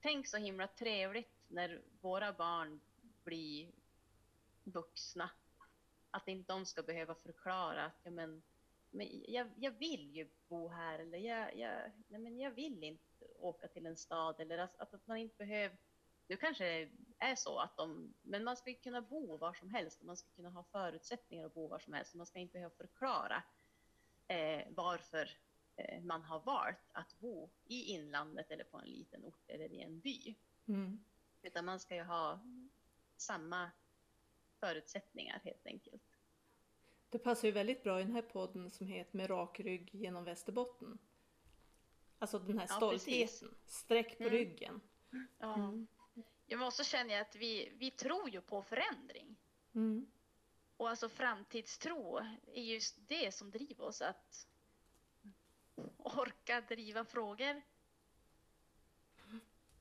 tänk 0.00 0.26
så 0.26 0.36
himla 0.36 0.66
trevligt 0.66 1.32
när 1.48 1.82
våra 2.00 2.32
barn 2.32 2.80
blir 3.24 3.72
vuxna. 4.64 5.30
Att 6.10 6.28
inte 6.28 6.52
de 6.52 6.66
ska 6.66 6.82
behöva 6.82 7.14
förklara 7.14 7.84
att 7.84 8.00
ja, 8.02 8.10
men, 8.10 8.42
men 8.90 9.22
jag, 9.28 9.50
jag 9.56 9.70
vill 9.70 10.16
ju 10.16 10.28
bo 10.48 10.68
här 10.68 10.98
eller 10.98 11.18
jag, 11.18 11.56
jag, 11.56 11.92
nej, 12.08 12.20
men 12.20 12.38
jag 12.38 12.50
vill 12.50 12.84
inte 12.84 13.24
åka 13.38 13.68
till 13.68 13.86
en 13.86 13.96
stad 13.96 14.40
eller 14.40 14.58
att, 14.58 14.80
att 14.80 15.06
man 15.06 15.16
inte 15.16 15.36
behöver 15.36 15.76
nu 16.26 16.36
kanske 16.36 16.64
det 16.64 16.90
är 17.24 17.36
så 17.36 17.58
att 17.58 17.76
de, 17.76 18.14
men 18.22 18.44
man 18.44 18.56
ska 18.56 18.74
kunna 18.74 19.02
bo 19.02 19.36
var 19.36 19.54
som 19.54 19.70
helst 19.70 20.00
och 20.00 20.06
man 20.06 20.16
ska 20.16 20.28
kunna 20.30 20.50
ha 20.50 20.62
förutsättningar 20.62 21.46
att 21.46 21.54
bo 21.54 21.68
var 21.68 21.78
som 21.78 21.92
helst. 21.92 22.14
Man 22.14 22.26
ska 22.26 22.38
inte 22.38 22.52
behöva 22.52 22.74
förklara 22.74 23.42
eh, 24.28 24.62
varför 24.70 25.30
eh, 25.76 26.02
man 26.02 26.22
har 26.22 26.40
valt 26.40 26.78
att 26.92 27.18
bo 27.18 27.50
i 27.64 27.82
inlandet 27.82 28.50
eller 28.50 28.64
på 28.64 28.78
en 28.78 28.88
liten 28.88 29.24
ort 29.24 29.42
eller 29.50 29.72
i 29.72 29.80
en 29.82 30.00
by. 30.00 30.34
Mm. 30.68 31.04
Utan 31.42 31.64
man 31.64 31.80
ska 31.80 31.94
ju 31.94 32.02
ha 32.02 32.40
samma 33.16 33.70
förutsättningar 34.60 35.40
helt 35.44 35.66
enkelt. 35.66 36.02
Det 37.10 37.18
passar 37.18 37.48
ju 37.48 37.52
väldigt 37.52 37.82
bra 37.82 38.00
i 38.00 38.02
den 38.02 38.12
här 38.14 38.22
podden 38.22 38.70
som 38.70 38.86
heter 38.86 39.16
Med 39.16 39.30
rak 39.30 39.60
rygg 39.60 39.94
genom 39.94 40.24
Västerbotten. 40.24 40.98
Alltså 42.18 42.38
den 42.38 42.58
här 42.58 42.66
Ja, 42.70 42.76
stoltheten, 42.76 43.26
precis. 43.26 43.44
sträck 43.66 44.18
på 44.18 44.24
Mm. 44.24 44.32
ryggen. 44.34 44.80
Ja. 45.38 45.54
Mm. 45.54 45.86
Jag 46.46 46.60
måste 46.60 46.84
känna 46.84 47.20
att 47.20 47.36
vi, 47.36 47.72
vi 47.74 47.90
tror 47.90 48.30
ju 48.30 48.40
på 48.40 48.62
förändring. 48.62 49.36
Mm. 49.74 50.06
Och 50.76 50.88
alltså 50.88 51.08
framtidstro 51.08 52.18
är 52.46 52.62
just 52.62 53.08
det 53.08 53.34
som 53.34 53.50
driver 53.50 53.84
oss 53.84 54.02
att 54.02 54.46
orka 55.96 56.60
driva 56.60 57.04
frågor. 57.04 57.62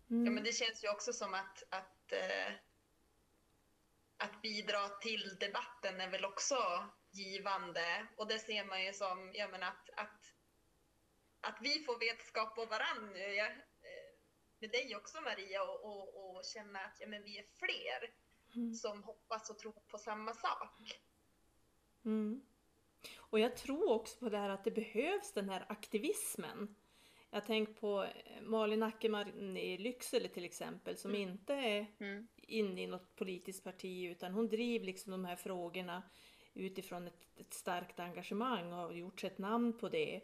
Mm. 0.09 0.25
Ja, 0.25 0.31
men 0.31 0.43
det 0.43 0.51
känns 0.51 0.83
ju 0.83 0.89
också 0.89 1.13
som 1.13 1.33
att, 1.33 1.63
att, 1.69 2.11
eh, 2.11 2.53
att 4.17 4.41
bidra 4.41 4.89
till 4.89 5.37
debatten 5.39 6.01
är 6.01 6.09
väl 6.09 6.25
också 6.25 6.89
givande. 7.11 8.07
Och 8.17 8.27
det 8.27 8.39
ser 8.39 8.65
man 8.65 8.83
ju 8.83 8.93
som 8.93 9.31
jag 9.33 9.51
menar, 9.51 9.67
att, 9.67 9.89
att, 9.89 10.33
att 11.41 11.57
vi 11.61 11.83
får 11.83 11.99
vetskap 11.99 12.55
på 12.55 12.65
varandra 12.65 13.13
nu. 13.13 13.19
Jag, 13.19 13.51
eh, 13.51 14.13
med 14.59 14.71
dig 14.71 14.95
också 14.95 15.21
Maria 15.21 15.63
och, 15.63 15.85
och, 15.85 16.32
och 16.32 16.32
känna 16.43 16.79
att 16.79 16.97
ja, 16.99 17.07
men 17.07 17.23
vi 17.23 17.37
är 17.37 17.45
fler 17.57 18.13
Mm. 18.55 18.73
som 18.73 19.03
hoppas 19.03 19.49
och 19.49 19.59
tror 19.59 19.73
på 19.87 19.97
samma 19.97 20.33
sak. 20.33 20.69
Mm. 22.05 22.41
Och 23.17 23.39
jag 23.39 23.57
tror 23.57 23.89
också 23.91 24.19
på 24.19 24.29
det 24.29 24.37
här 24.37 24.49
att 24.49 24.63
det 24.63 24.71
behövs 24.71 25.33
den 25.33 25.49
här 25.49 25.65
aktivismen. 25.69 26.75
Jag 27.29 27.45
tänker 27.45 27.73
på 27.73 28.03
eh, 28.03 28.41
Malin 28.41 28.83
Ackerman 28.83 29.57
i 29.57 29.77
Lycksele 29.77 30.27
till 30.27 30.45
exempel 30.45 30.97
som 30.97 31.11
Mm. 31.11 31.21
inte 31.29 31.53
är 31.53 31.85
Mm. 31.99 32.27
inne 32.35 32.81
i 32.81 32.87
något 32.87 33.15
politiskt 33.15 33.63
parti 33.63 34.05
utan 34.11 34.33
hon 34.33 34.49
driver 34.49 34.85
liksom 34.85 35.11
de 35.11 35.25
här 35.25 35.35
frågorna 35.35 36.03
utifrån 36.53 37.07
ett, 37.07 37.27
ett 37.35 37.53
starkt 37.53 37.99
engagemang 37.99 38.71
och 38.73 38.77
har 38.79 38.91
gjort 38.91 39.19
sig 39.19 39.27
ett 39.29 39.37
namn 39.37 39.77
på 39.77 39.89
det. 39.89 40.21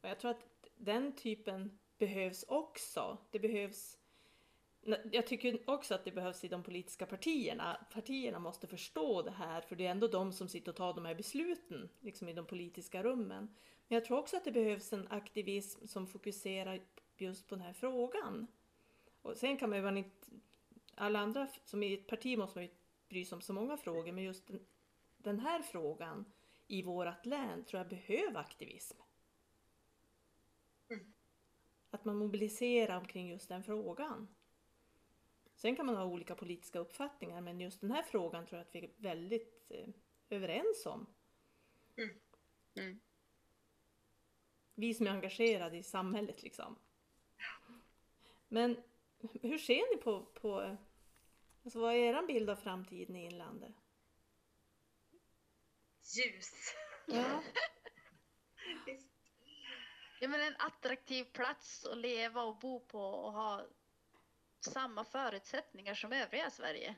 Och 0.00 0.08
jag 0.08 0.18
tror 0.18 0.30
att 0.30 0.46
den 0.76 1.16
typen 1.16 1.78
behövs 1.98 2.44
också. 2.48 3.18
Det 3.30 3.38
behövs 3.38 3.98
jag 5.12 5.26
tycker 5.26 5.70
också 5.70 5.94
att 5.94 6.04
det 6.04 6.10
behövs 6.10 6.44
i 6.44 6.48
de 6.48 6.62
politiska 6.62 7.06
partierna. 7.06 7.86
Partierna 7.92 8.38
måste 8.38 8.66
förstå 8.66 9.22
det 9.22 9.30
här 9.30 9.60
för 9.60 9.76
det 9.76 9.86
är 9.86 9.90
ändå 9.90 10.08
de 10.08 10.32
som 10.32 10.48
sitter 10.48 10.72
och 10.72 10.76
tar 10.76 10.94
de 10.94 11.04
här 11.04 11.14
besluten 11.14 11.88
liksom 12.00 12.28
i 12.28 12.32
de 12.32 12.46
politiska 12.46 13.02
rummen. 13.02 13.54
Men 13.88 13.96
jag 13.96 14.04
tror 14.04 14.18
också 14.18 14.36
att 14.36 14.44
det 14.44 14.52
behövs 14.52 14.92
en 14.92 15.08
aktivism 15.10 15.86
som 15.86 16.06
fokuserar 16.06 16.80
just 17.16 17.48
på 17.48 17.54
den 17.54 17.64
här 17.64 17.72
frågan. 17.72 18.46
Och 19.22 19.36
sen 19.36 19.56
kan 19.56 19.70
man 19.70 19.78
ju 19.78 19.82
vara 19.82 19.98
inte... 19.98 20.26
Alla 20.94 21.18
andra, 21.18 21.48
som 21.64 21.82
i 21.82 21.94
ett 21.94 22.06
parti 22.06 22.38
måste 22.38 22.58
man 22.58 22.64
ju 22.64 22.70
bry 23.08 23.24
sig 23.24 23.36
om 23.36 23.42
så 23.42 23.52
många 23.52 23.76
frågor, 23.76 24.12
men 24.12 24.24
just 24.24 24.46
den, 24.46 24.60
den 25.18 25.40
här 25.40 25.62
frågan 25.62 26.24
i 26.66 26.82
vårt 26.82 27.26
län 27.26 27.64
tror 27.64 27.80
jag 27.80 27.88
behöver 27.88 28.40
aktivism. 28.40 28.96
Mm. 30.88 31.12
Att 31.90 32.04
man 32.04 32.16
mobiliserar 32.16 32.96
omkring 32.96 33.28
just 33.28 33.48
den 33.48 33.64
frågan. 33.64 34.28
Sen 35.54 35.76
kan 35.76 35.86
man 35.86 35.96
ha 35.96 36.04
olika 36.04 36.34
politiska 36.34 36.78
uppfattningar, 36.78 37.40
men 37.40 37.60
just 37.60 37.80
den 37.80 37.90
här 37.90 38.02
frågan 38.02 38.46
tror 38.46 38.58
jag 38.58 38.66
att 38.66 38.74
vi 38.74 38.84
är 38.84 38.90
väldigt 38.96 39.66
eh, 39.70 39.88
överens 40.30 40.86
om. 40.86 41.06
Mm. 42.76 43.00
Vi 44.74 44.94
som 44.94 45.06
är 45.06 45.10
engagerade 45.10 45.76
i 45.76 45.82
samhället 45.82 46.42
liksom. 46.42 46.78
Men 48.48 48.82
hur 49.42 49.58
ser 49.58 49.96
ni 49.96 50.02
på, 50.02 50.24
på 50.24 50.76
alltså 51.64 51.80
vad 51.80 51.94
är 51.94 51.98
er 51.98 52.26
bild 52.26 52.50
av 52.50 52.56
framtiden 52.56 53.16
i 53.16 53.24
inlandet? 53.24 53.74
Ljus. 56.16 56.74
Ja. 57.06 57.42
Ja, 60.20 60.28
men 60.28 60.40
en 60.40 60.56
attraktiv 60.58 61.24
plats 61.24 61.86
att 61.86 61.98
leva 61.98 62.42
och 62.42 62.58
bo 62.58 62.80
på 62.80 63.00
och 63.00 63.32
ha 63.32 63.66
samma 64.64 65.04
förutsättningar 65.04 65.94
som 65.94 66.12
övriga 66.12 66.50
Sverige. 66.50 66.94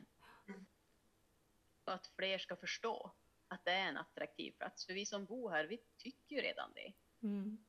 Och 1.84 1.92
att 1.92 2.06
fler 2.06 2.38
ska 2.38 2.56
förstå 2.56 3.12
att 3.48 3.64
det 3.64 3.70
är 3.70 3.88
en 3.88 3.96
attraktiv 3.96 4.52
plats. 4.52 4.86
För 4.86 4.94
vi 4.94 5.06
som 5.06 5.24
bor 5.24 5.50
här, 5.50 5.64
vi 5.64 5.78
tycker 5.96 6.36
ju 6.36 6.42
redan 6.42 6.72
det. 6.74 6.92
Mm. 7.22 7.64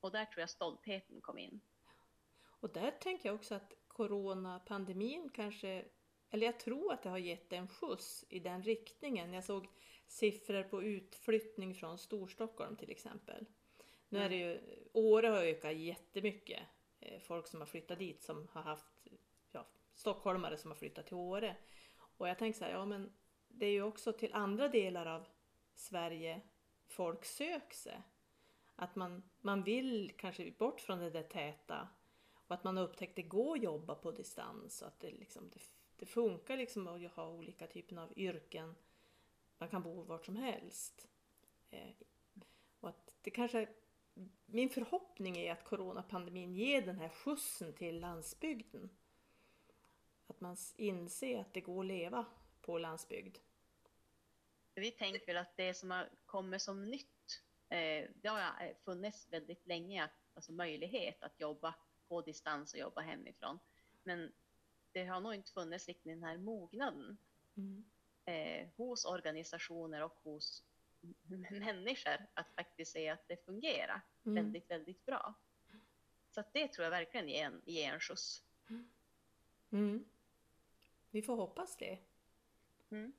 Och 0.00 0.12
där 0.12 0.24
tror 0.24 0.40
jag 0.40 0.50
stoltheten 0.50 1.20
kom 1.20 1.38
in. 1.38 1.60
Och 2.60 2.72
där 2.72 2.90
tänker 2.90 3.28
jag 3.28 3.34
också 3.34 3.54
att 3.54 3.72
coronapandemin 3.88 5.30
kanske, 5.34 5.84
eller 6.30 6.46
jag 6.46 6.60
tror 6.60 6.92
att 6.92 7.02
det 7.02 7.08
har 7.08 7.18
gett 7.18 7.52
en 7.52 7.68
skjuts 7.68 8.24
i 8.28 8.38
den 8.38 8.62
riktningen. 8.62 9.32
Jag 9.32 9.44
såg 9.44 9.68
siffror 10.06 10.62
på 10.62 10.82
utflyttning 10.82 11.74
från 11.74 11.98
Storstockholm 11.98 12.76
till 12.76 12.90
exempel. 12.90 13.46
Nu 14.08 14.18
är 14.18 14.28
det 14.28 14.36
ju, 14.36 14.60
Åre 14.92 15.26
har 15.26 15.42
ökat 15.42 15.76
jättemycket. 15.76 16.60
Eh, 17.00 17.20
folk 17.20 17.46
som 17.46 17.60
har 17.60 17.66
flyttat 17.66 17.98
dit 17.98 18.22
som 18.22 18.48
har 18.52 18.62
haft, 18.62 18.86
ja, 19.52 19.66
stockholmare 19.94 20.56
som 20.56 20.70
har 20.70 20.76
flyttat 20.76 21.06
till 21.06 21.16
Åre. 21.16 21.56
Och 22.16 22.28
jag 22.28 22.38
tänker 22.38 22.58
så 22.58 22.64
här, 22.64 22.72
ja 22.72 22.84
men 22.84 23.12
det 23.48 23.66
är 23.66 23.70
ju 23.70 23.82
också 23.82 24.12
till 24.12 24.34
andra 24.34 24.68
delar 24.68 25.06
av 25.06 25.26
Sverige 25.74 26.40
folk 26.86 27.24
söker 27.24 27.76
sig. 27.76 28.02
Att 28.76 28.96
man, 28.96 29.22
man 29.40 29.62
vill 29.62 30.12
kanske 30.16 30.50
bort 30.50 30.80
från 30.80 30.98
det 30.98 31.10
där 31.10 31.22
täta 31.22 31.88
och 32.32 32.54
att 32.54 32.64
man 32.64 32.76
har 32.76 32.84
upptäckt 32.84 33.10
att 33.10 33.16
det 33.16 33.22
går 33.22 33.56
att 33.56 33.62
jobba 33.62 33.94
på 33.94 34.10
distans 34.10 34.82
och 34.82 34.88
att 34.88 35.00
det, 35.00 35.10
liksom, 35.10 35.50
det, 35.50 35.60
det 35.96 36.06
funkar 36.06 36.56
liksom 36.56 36.88
att 36.88 37.12
ha 37.12 37.28
olika 37.28 37.66
typer 37.66 37.96
av 37.96 38.12
yrken. 38.16 38.74
Man 39.58 39.68
kan 39.68 39.82
bo 39.82 40.02
vart 40.02 40.26
som 40.26 40.36
helst. 40.36 41.08
Eh, 41.70 41.90
och 42.80 42.88
att 42.88 43.16
det 43.22 43.30
kanske, 43.30 43.68
min 44.46 44.70
förhoppning 44.70 45.36
är 45.36 45.52
att 45.52 45.64
coronapandemin 45.64 46.54
ger 46.54 46.82
den 46.82 46.98
här 46.98 47.08
skjutsen 47.08 47.72
till 47.72 48.00
landsbygden. 48.00 48.90
Att 50.26 50.40
man 50.40 50.56
inser 50.76 51.40
att 51.40 51.54
det 51.54 51.60
går 51.60 51.80
att 51.80 51.86
leva 51.86 52.24
på 52.60 52.78
landsbygd. 52.78 53.38
Vi 54.74 54.90
tänker 54.90 55.26
väl 55.26 55.36
att 55.36 55.56
det 55.56 55.74
som 55.74 55.90
har 55.90 56.08
kommit 56.26 56.62
som 56.62 56.84
nytt, 56.84 57.42
eh, 57.68 58.10
det 58.14 58.28
har 58.28 58.38
eh, 58.40 58.76
funnits 58.84 59.26
väldigt 59.30 59.66
länge, 59.66 60.08
alltså 60.34 60.52
möjlighet 60.52 61.22
att 61.22 61.40
jobba 61.40 61.74
på 62.08 62.22
distans 62.22 62.74
och 62.74 62.80
jobba 62.80 63.00
hemifrån. 63.00 63.58
Men 64.02 64.32
det 64.92 65.04
har 65.04 65.20
nog 65.20 65.34
inte 65.34 65.52
funnits 65.52 65.88
riktigt 65.88 66.12
den 66.12 66.22
här 66.22 66.38
mognaden 66.38 67.18
Mm. 67.56 67.84
eh, 68.24 68.68
hos 68.76 69.04
organisationer 69.04 70.02
och 70.02 70.16
hos 70.22 70.64
människor 71.50 72.26
att 72.34 72.50
faktiskt 72.54 72.92
se 72.92 73.08
att 73.08 73.28
det 73.28 73.44
fungerar 73.44 74.00
Mm. 74.26 74.44
väldigt, 74.44 74.70
väldigt 74.70 75.06
bra. 75.06 75.34
Så 76.30 76.44
det 76.52 76.68
tror 76.68 76.84
jag 76.84 76.90
verkligen 76.90 77.28
ger 77.28 77.44
en, 77.44 77.62
ger 77.64 77.92
en 77.92 78.00
skjuts. 78.00 78.44
Mm. 79.70 80.04
Vi 81.10 81.22
får 81.22 81.36
hoppas 81.36 81.76
det. 81.76 81.98
Mm. 82.90 83.12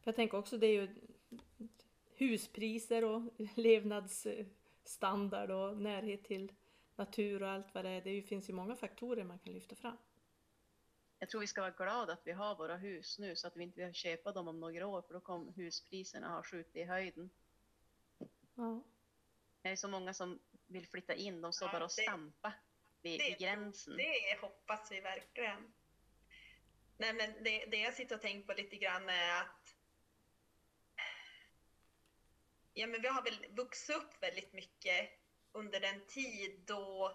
För 0.00 0.08
jag 0.08 0.16
tänker 0.16 0.38
också 0.38 0.58
det 0.58 0.66
är 0.66 0.72
ju 0.82 0.88
huspriser 2.14 3.04
och 3.04 3.22
levnadsstandard 3.56 5.50
och 5.50 5.76
närhet 5.76 6.24
till 6.24 6.52
natur 6.96 7.42
och 7.42 7.48
allt 7.48 7.74
vad 7.74 7.84
det 7.84 7.90
är. 7.90 8.00
Det 8.00 8.22
finns 8.22 8.48
ju 8.48 8.52
många 8.52 8.76
faktorer 8.76 9.24
man 9.24 9.38
kan 9.38 9.52
lyfta 9.52 9.74
fram. 9.74 9.96
Jag 11.18 11.28
tror 11.28 11.40
vi 11.40 11.46
ska 11.46 11.60
vara 11.60 11.70
glada 11.70 12.12
att 12.12 12.26
vi 12.26 12.32
har 12.32 12.56
våra 12.56 12.76
hus 12.76 13.18
nu 13.18 13.36
så 13.36 13.46
att 13.46 13.56
vi 13.56 13.62
inte 13.62 13.76
behöver 13.76 13.94
köpa 13.94 14.32
dem 14.32 14.48
om 14.48 14.60
några 14.60 14.86
år 14.86 15.02
för 15.02 15.14
då 15.14 15.20
kommer 15.20 15.52
huspriserna 15.52 16.28
ha 16.28 16.42
skjutit 16.42 16.76
i 16.76 16.84
höjden. 16.84 17.30
Ja. 18.54 18.82
Det 19.62 19.68
är 19.68 19.76
så 19.76 19.88
många 19.88 20.14
som 20.14 20.40
vill 20.66 20.86
flytta 20.86 21.14
in, 21.14 21.40
de 21.40 21.52
står 21.52 21.68
Ja, 21.68 21.72
bara 21.72 21.84
och 21.84 21.92
stampar 21.92 22.52
vid, 23.02 23.20
det 23.20 23.24
vid 23.24 23.38
gränsen. 23.38 23.96
Det 23.96 24.40
hoppas 24.40 24.92
vi 24.92 25.00
verkligen. 25.00 25.72
Nej, 26.98 27.12
men 27.12 27.44
det, 27.44 27.66
det 27.66 27.76
jag 27.76 27.94
sitter 27.94 28.14
och 28.14 28.22
tänker 28.22 28.46
på 28.46 28.60
lite 28.60 28.76
grann 28.76 29.08
är 29.08 29.40
att 29.40 29.76
ja, 32.74 32.86
men 32.86 33.02
vi 33.02 33.08
har 33.08 33.22
väl 33.22 33.46
vuxit 33.50 33.96
upp 33.96 34.22
väldigt 34.22 34.52
mycket 34.52 35.10
under 35.52 35.80
den 35.80 36.06
tid 36.06 36.62
då 36.66 37.12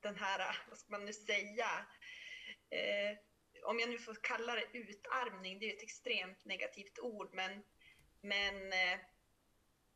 den 0.00 0.16
här, 0.16 0.58
vad 0.68 0.78
ska 0.78 0.90
man 0.90 1.04
nu 1.04 1.12
säga, 1.12 1.86
eh, 2.70 3.18
om 3.64 3.80
jag 3.80 3.88
nu 3.88 3.98
får 3.98 4.14
kalla 4.14 4.54
det 4.54 4.78
utarmning, 4.78 5.58
det 5.58 5.66
är 5.66 5.68
ju 5.68 5.76
ett 5.76 5.82
extremt 5.82 6.44
negativt 6.44 6.98
ord, 6.98 7.30
men, 7.32 7.62
men 8.20 8.72
eh, 8.72 8.98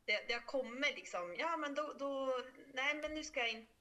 det, 0.04 0.24
det 0.28 0.34
har 0.34 0.46
kommit 0.46 0.94
liksom, 0.96 1.34
ja 1.38 1.56
men 1.56 1.74
då, 1.74 1.92
då, 1.98 2.42
nej 2.74 2.94
men 2.94 3.14
nu 3.14 3.24
ska 3.24 3.46
inte 3.46 3.72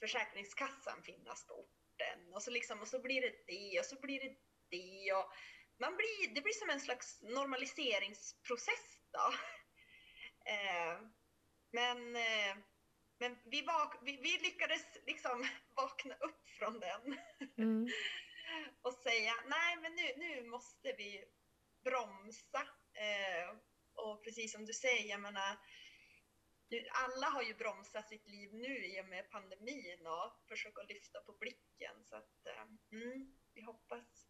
Försäkringskassan 0.00 1.02
finnas 1.02 1.46
på 1.46 1.54
orten 1.54 2.34
och 2.34 2.42
så 2.42 2.50
liksom, 2.50 2.80
och 2.80 2.88
så 2.88 2.98
blir 2.98 3.20
det 3.20 3.46
det 3.46 3.80
och 3.80 3.86
så 3.86 4.00
blir 4.00 4.20
det 4.20 4.36
det 4.70 5.12
och 5.12 5.32
man 5.78 5.96
blir, 5.96 6.34
det 6.34 6.40
blir 6.40 6.52
som 6.52 6.70
en 6.70 6.80
slags 6.80 7.22
normaliseringsprocess 7.22 8.98
då. 9.12 9.34
Eh, 10.44 11.00
men 11.70 12.16
eh, 12.16 12.56
men 13.18 13.36
vi, 13.44 13.62
vak, 13.62 13.94
vi, 14.02 14.16
vi, 14.16 14.38
lyckades 14.38 14.82
liksom 15.06 15.46
vakna 15.76 16.14
upp 16.14 16.48
från 16.58 16.80
den 16.80 17.18
mm. 17.58 17.88
och 18.82 18.94
säga 18.94 19.32
nej 19.46 19.76
men 19.82 19.92
nu, 19.94 20.06
nu 20.16 20.48
måste 20.48 20.92
vi 20.92 21.24
bromsa. 21.84 22.62
Eh, 22.92 23.56
och 23.94 24.24
precis 24.24 24.52
som 24.52 24.64
du 24.64 24.72
säger, 24.72 25.10
jag 25.10 25.20
menar, 25.20 25.58
alla 26.90 27.26
har 27.26 27.42
ju 27.42 27.54
bromsat 27.54 28.08
sitt 28.08 28.28
liv 28.28 28.54
nu 28.54 28.86
i 28.86 29.00
och 29.00 29.08
med 29.08 29.30
pandemin 29.30 30.06
och 30.06 30.48
försöker 30.48 30.86
lyfta 30.88 31.20
på 31.20 31.32
blicken. 31.32 32.04
Så 32.04 32.16
att, 32.16 32.46
eh, 32.46 32.98
mm, 32.98 33.34
vi 33.54 33.62
hoppas. 33.62 34.28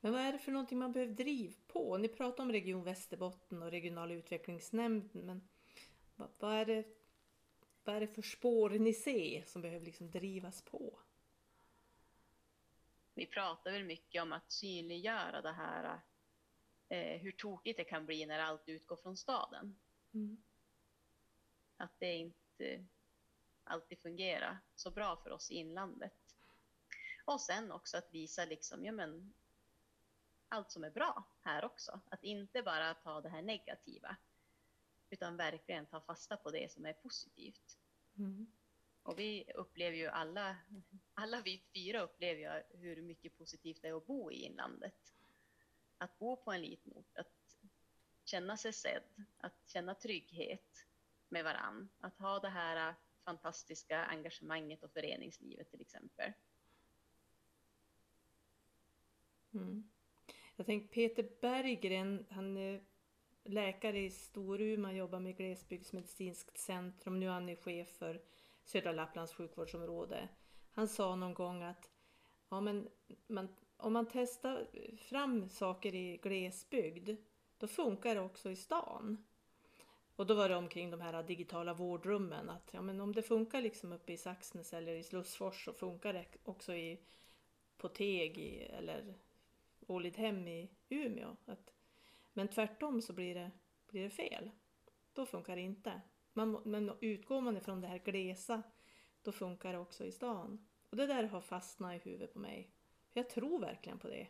Men 0.00 0.12
vad 0.12 0.20
är 0.20 0.32
det 0.32 0.38
för 0.38 0.52
någonting 0.52 0.78
man 0.78 0.92
behöver 0.92 1.12
driva 1.12 1.54
på? 1.66 1.98
Ni 1.98 2.08
pratar 2.08 2.44
om 2.44 2.52
Region 2.52 2.84
Västerbotten 2.84 3.62
och 3.62 3.70
regional 3.70 4.12
utvecklingsnämnden, 4.12 5.26
men 5.26 5.48
vad, 6.16 6.30
vad, 6.38 6.54
är 6.54 6.64
det, 6.64 6.84
vad 7.84 7.96
är 7.96 8.00
det 8.00 8.08
för 8.08 8.22
spår 8.22 8.70
ni 8.70 8.94
ser 8.94 9.42
som 9.42 9.62
behöver 9.62 9.86
liksom 9.86 10.10
drivas 10.10 10.62
på? 10.62 10.98
Vi 13.20 13.26
pratar 13.26 13.72
väl 13.72 13.84
mycket 13.84 14.22
om 14.22 14.32
att 14.32 14.52
synliggöra 14.52 15.42
det 15.42 15.52
här, 15.52 16.00
eh, 16.88 17.20
hur 17.20 17.32
tokigt 17.32 17.76
det 17.76 17.84
kan 17.84 18.06
bli 18.06 18.26
när 18.26 18.38
allt 18.38 18.68
utgår 18.68 18.96
från 18.96 19.16
staden. 19.16 19.76
Mm. 20.14 20.42
Att 21.76 21.92
det 21.98 22.14
inte 22.14 22.86
alltid 23.64 23.98
fungerar 23.98 24.58
så 24.76 24.90
bra 24.90 25.16
för 25.16 25.30
oss 25.30 25.50
i 25.50 25.54
inlandet. 25.54 26.36
Och 27.24 27.40
sen 27.40 27.72
också 27.72 27.96
att 27.96 28.14
visa 28.14 28.44
liksom, 28.44 28.84
ja 28.84 28.92
men 28.92 29.34
allt 30.48 30.70
som 30.70 30.84
är 30.84 30.90
bra 30.90 31.24
här 31.40 31.64
också. 31.64 32.00
Att 32.10 32.24
inte 32.24 32.62
bara 32.62 32.94
ta 32.94 33.20
det 33.20 33.28
här 33.28 33.42
negativa, 33.42 34.16
utan 35.10 35.36
verkligen 35.36 35.86
ta 35.86 36.00
fasta 36.00 36.36
på 36.36 36.50
det 36.50 36.72
som 36.72 36.86
är 36.86 36.92
positivt. 36.92 37.78
Mm. 38.18 38.52
Och 39.02 39.18
vi 39.18 39.52
upplever 39.54 39.96
ju 39.96 40.06
alla, 40.06 40.56
alla 41.14 41.42
vi 41.42 41.62
fyra 41.74 42.00
upplever 42.00 42.40
ju 42.40 42.78
hur 42.78 43.02
mycket 43.02 43.38
positivt 43.38 43.82
det 43.82 43.88
är 43.88 43.96
att 43.96 44.06
bo 44.06 44.30
i 44.30 44.34
inlandet. 44.34 45.14
Att 45.98 46.18
bo 46.18 46.36
på 46.36 46.52
en 46.52 46.62
liten 46.62 46.92
ort, 46.92 47.18
att 47.18 47.58
känna 48.24 48.56
sig 48.56 48.72
sedd, 48.72 49.24
att 49.38 49.68
känna 49.68 49.94
trygghet 49.94 50.86
med 51.28 51.44
varann. 51.44 51.88
Att 52.00 52.18
ha 52.18 52.38
det 52.38 52.48
här 52.48 52.94
fantastiska 53.24 54.04
engagemanget 54.04 54.82
och 54.82 54.92
föreningslivet 54.92 55.70
till 55.70 55.80
exempel. 55.80 56.32
Mm. 59.54 59.90
Jag 60.56 60.66
tänkte 60.66 60.94
Peter 60.94 61.28
Berggren, 61.40 62.26
han 62.30 62.56
är 62.56 62.84
läkare 63.44 63.98
i 63.98 64.10
Storuman, 64.10 64.96
jobbar 64.96 65.20
med 65.20 65.36
glesbygdsmedicinskt 65.36 66.58
centrum. 66.58 67.20
Nu 67.20 67.26
är 67.26 67.30
han 67.30 67.56
chef 67.56 67.88
för 67.88 68.20
södra 68.64 68.92
Lapplands 68.92 69.34
sjukvårdsområde. 69.34 70.28
Han 70.70 70.88
sa 70.88 71.16
någon 71.16 71.34
gång 71.34 71.62
att 71.62 71.90
ja, 72.48 72.60
men 72.60 72.88
man, 73.26 73.48
om 73.76 73.92
man 73.92 74.06
testar 74.12 74.66
fram 74.96 75.48
saker 75.48 75.94
i 75.94 76.16
glesbygd, 76.16 77.10
då 77.58 77.66
funkar 77.66 78.14
det 78.14 78.20
också 78.20 78.50
i 78.50 78.56
stan. 78.56 79.24
Och 80.16 80.26
då 80.26 80.34
var 80.34 80.48
det 80.48 80.56
omkring 80.56 80.90
de 80.90 81.00
här 81.00 81.22
digitala 81.22 81.74
vårdrummen, 81.74 82.50
att 82.50 82.70
ja, 82.72 82.82
men 82.82 83.00
om 83.00 83.12
det 83.12 83.22
funkar 83.22 83.62
liksom 83.62 83.92
uppe 83.92 84.12
i 84.12 84.16
Saxnäs 84.16 84.72
eller 84.72 84.94
i 84.94 85.02
Slussfors 85.02 85.64
så 85.64 85.72
funkar 85.72 86.12
det 86.12 86.26
också 86.44 86.74
i 86.74 87.00
på 87.76 87.88
Teg 87.88 88.38
i, 88.38 88.62
eller 88.62 89.14
Ålidhem 89.86 90.48
i 90.48 90.70
Umeå. 90.88 91.36
Att, 91.44 91.74
men 92.32 92.48
tvärtom 92.48 93.02
så 93.02 93.12
blir 93.12 93.34
det, 93.34 93.50
blir 93.86 94.02
det 94.02 94.10
fel. 94.10 94.50
Då 95.12 95.26
funkar 95.26 95.56
det 95.56 95.62
inte. 95.62 96.00
Man, 96.32 96.62
men 96.64 96.92
utgår 97.00 97.40
man 97.40 97.56
ifrån 97.56 97.80
det 97.80 97.88
här 97.88 97.98
glesa, 97.98 98.62
då 99.22 99.32
funkar 99.32 99.72
det 99.72 99.78
också 99.78 100.04
i 100.04 100.12
stan. 100.12 100.66
Och 100.90 100.96
det 100.96 101.06
där 101.06 101.24
har 101.24 101.40
fastnat 101.40 101.94
i 101.94 101.98
huvudet 101.98 102.32
på 102.32 102.38
mig. 102.38 102.70
För 103.12 103.20
jag 103.20 103.30
tror 103.30 103.60
verkligen 103.60 103.98
på 103.98 104.08
det. 104.08 104.28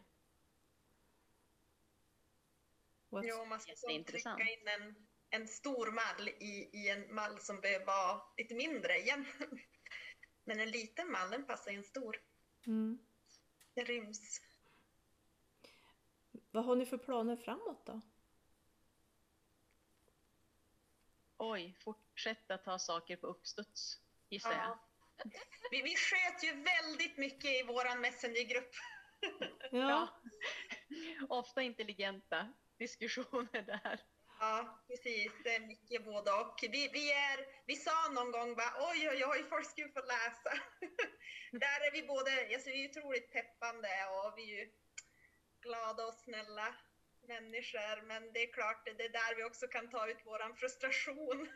Att... 3.10 3.24
Jo, 3.26 3.44
man 3.44 3.60
ska 3.60 3.72
trycka 4.06 4.30
in 4.30 4.68
en, 4.80 5.06
en 5.30 5.48
stor 5.48 5.92
mall 5.92 6.28
i, 6.28 6.70
i 6.72 6.88
en 6.88 7.14
mall 7.14 7.38
som 7.38 7.60
behöver 7.60 7.86
vara 7.86 8.22
lite 8.36 8.54
mindre 8.54 8.98
igen. 8.98 9.26
Men 10.44 10.60
en 10.60 10.70
liten 10.70 11.10
mall, 11.10 11.30
den 11.30 11.46
passar 11.46 11.70
i 11.70 11.74
en 11.74 11.84
stor. 11.84 12.16
Mm. 12.66 12.98
Det 13.74 13.84
ryms. 13.84 14.40
Vad 16.50 16.64
har 16.64 16.76
ni 16.76 16.86
för 16.86 16.98
planer 16.98 17.36
framåt 17.36 17.86
då? 17.86 18.00
Oj, 21.42 21.76
fortsätta 21.85 22.59
ta 22.59 22.79
saker 22.79 23.16
på 23.16 23.26
uppstuds, 23.26 23.98
gissar 24.29 24.53
ja. 24.53 24.79
jag. 25.24 25.31
Vi, 25.70 25.83
vi 25.83 25.96
sköt 25.96 26.44
ju 26.44 26.53
väldigt 26.62 27.16
mycket 27.16 27.50
i 27.50 27.62
vår 27.62 28.00
Messengergrupp. 28.00 28.74
Ja. 29.70 29.70
ja. 29.70 30.09
Ofta 31.29 31.62
intelligenta 31.62 32.53
diskussioner 32.79 33.62
där. 33.62 34.00
Ja, 34.40 34.83
precis. 34.87 35.33
Det 35.44 35.55
är 35.55 35.61
mycket 35.61 36.05
både 36.05 36.33
och. 36.33 36.59
Vi, 36.62 36.88
vi, 36.92 37.12
är, 37.12 37.46
vi 37.66 37.76
sa 37.76 38.09
någon 38.09 38.33
gång 38.33 38.57
bara 38.57 38.90
oj, 38.90 39.09
oj, 39.09 39.24
oj, 39.26 39.44
folk 39.48 39.66
ska 39.66 39.88
få 39.88 40.00
läsa. 40.00 40.53
där 41.53 41.79
är 41.87 41.92
vi 41.92 42.03
både, 42.03 42.31
alltså 42.55 42.70
vi 42.70 42.85
är 42.85 42.90
otroligt 42.90 43.33
peppande 43.33 43.88
och 43.88 44.38
vi 44.38 44.42
är 44.42 44.61
ju 44.61 44.72
glada 45.62 46.07
och 46.07 46.14
snälla 46.14 46.74
människor. 47.34 48.02
Men 48.06 48.32
det 48.32 48.42
är 48.42 48.52
klart, 48.52 48.84
det 48.84 49.04
är 49.04 49.08
där 49.22 49.36
vi 49.36 49.44
också 49.44 49.66
kan 49.68 49.90
ta 49.90 50.08
ut 50.10 50.18
vår 50.24 50.54
frustration. 50.56 51.48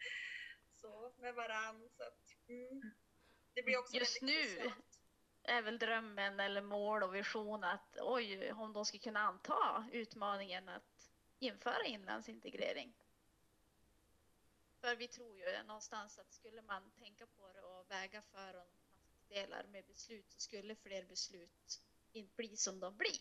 så 0.80 1.12
med 1.18 1.34
varann. 1.34 1.88
Så 1.96 2.02
att, 2.02 2.48
mm. 2.48 2.82
Det 3.54 3.62
blir 3.62 3.78
också 3.78 3.96
Just 3.96 4.22
nu 4.22 4.44
socialt. 4.44 5.00
är 5.42 5.62
väl 5.62 5.78
drömmen 5.78 6.40
eller 6.40 6.62
mål 6.62 7.02
och 7.02 7.14
vision 7.14 7.64
att 7.64 7.98
oj, 8.00 8.52
om 8.52 8.72
de 8.72 8.84
ska 8.84 8.98
kunna 8.98 9.20
anta 9.20 9.88
utmaningen 9.92 10.68
att 10.68 11.10
införa 11.38 11.84
inlandsintegrering. 11.84 12.94
För 14.80 14.96
vi 14.96 15.08
tror 15.08 15.38
ju 15.38 15.62
någonstans 15.66 16.18
att 16.18 16.32
skulle 16.32 16.62
man 16.62 16.90
tänka 16.98 17.26
på 17.26 17.52
det 17.52 17.60
och 17.60 17.90
väga 17.90 18.22
för 18.22 18.54
och 18.56 18.78
nackdelar 19.28 19.66
med 19.72 19.84
beslut 19.84 20.30
så 20.30 20.40
skulle 20.40 20.74
fler 20.74 21.04
beslut 21.04 21.82
inte 22.12 22.34
bli 22.36 22.56
som 22.56 22.80
de 22.80 22.96
blir. 22.96 23.20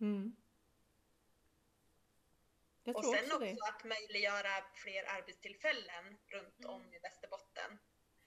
Mm. 0.00 0.36
Och 2.84 3.04
sen 3.04 3.32
också, 3.32 3.34
också 3.34 3.64
att 3.64 3.84
möjliggöra 3.84 4.64
fler 4.74 5.04
arbetstillfällen 5.18 6.18
runt 6.26 6.58
mm. 6.58 6.70
om 6.70 6.94
i 6.94 6.98
Västerbotten. 6.98 7.78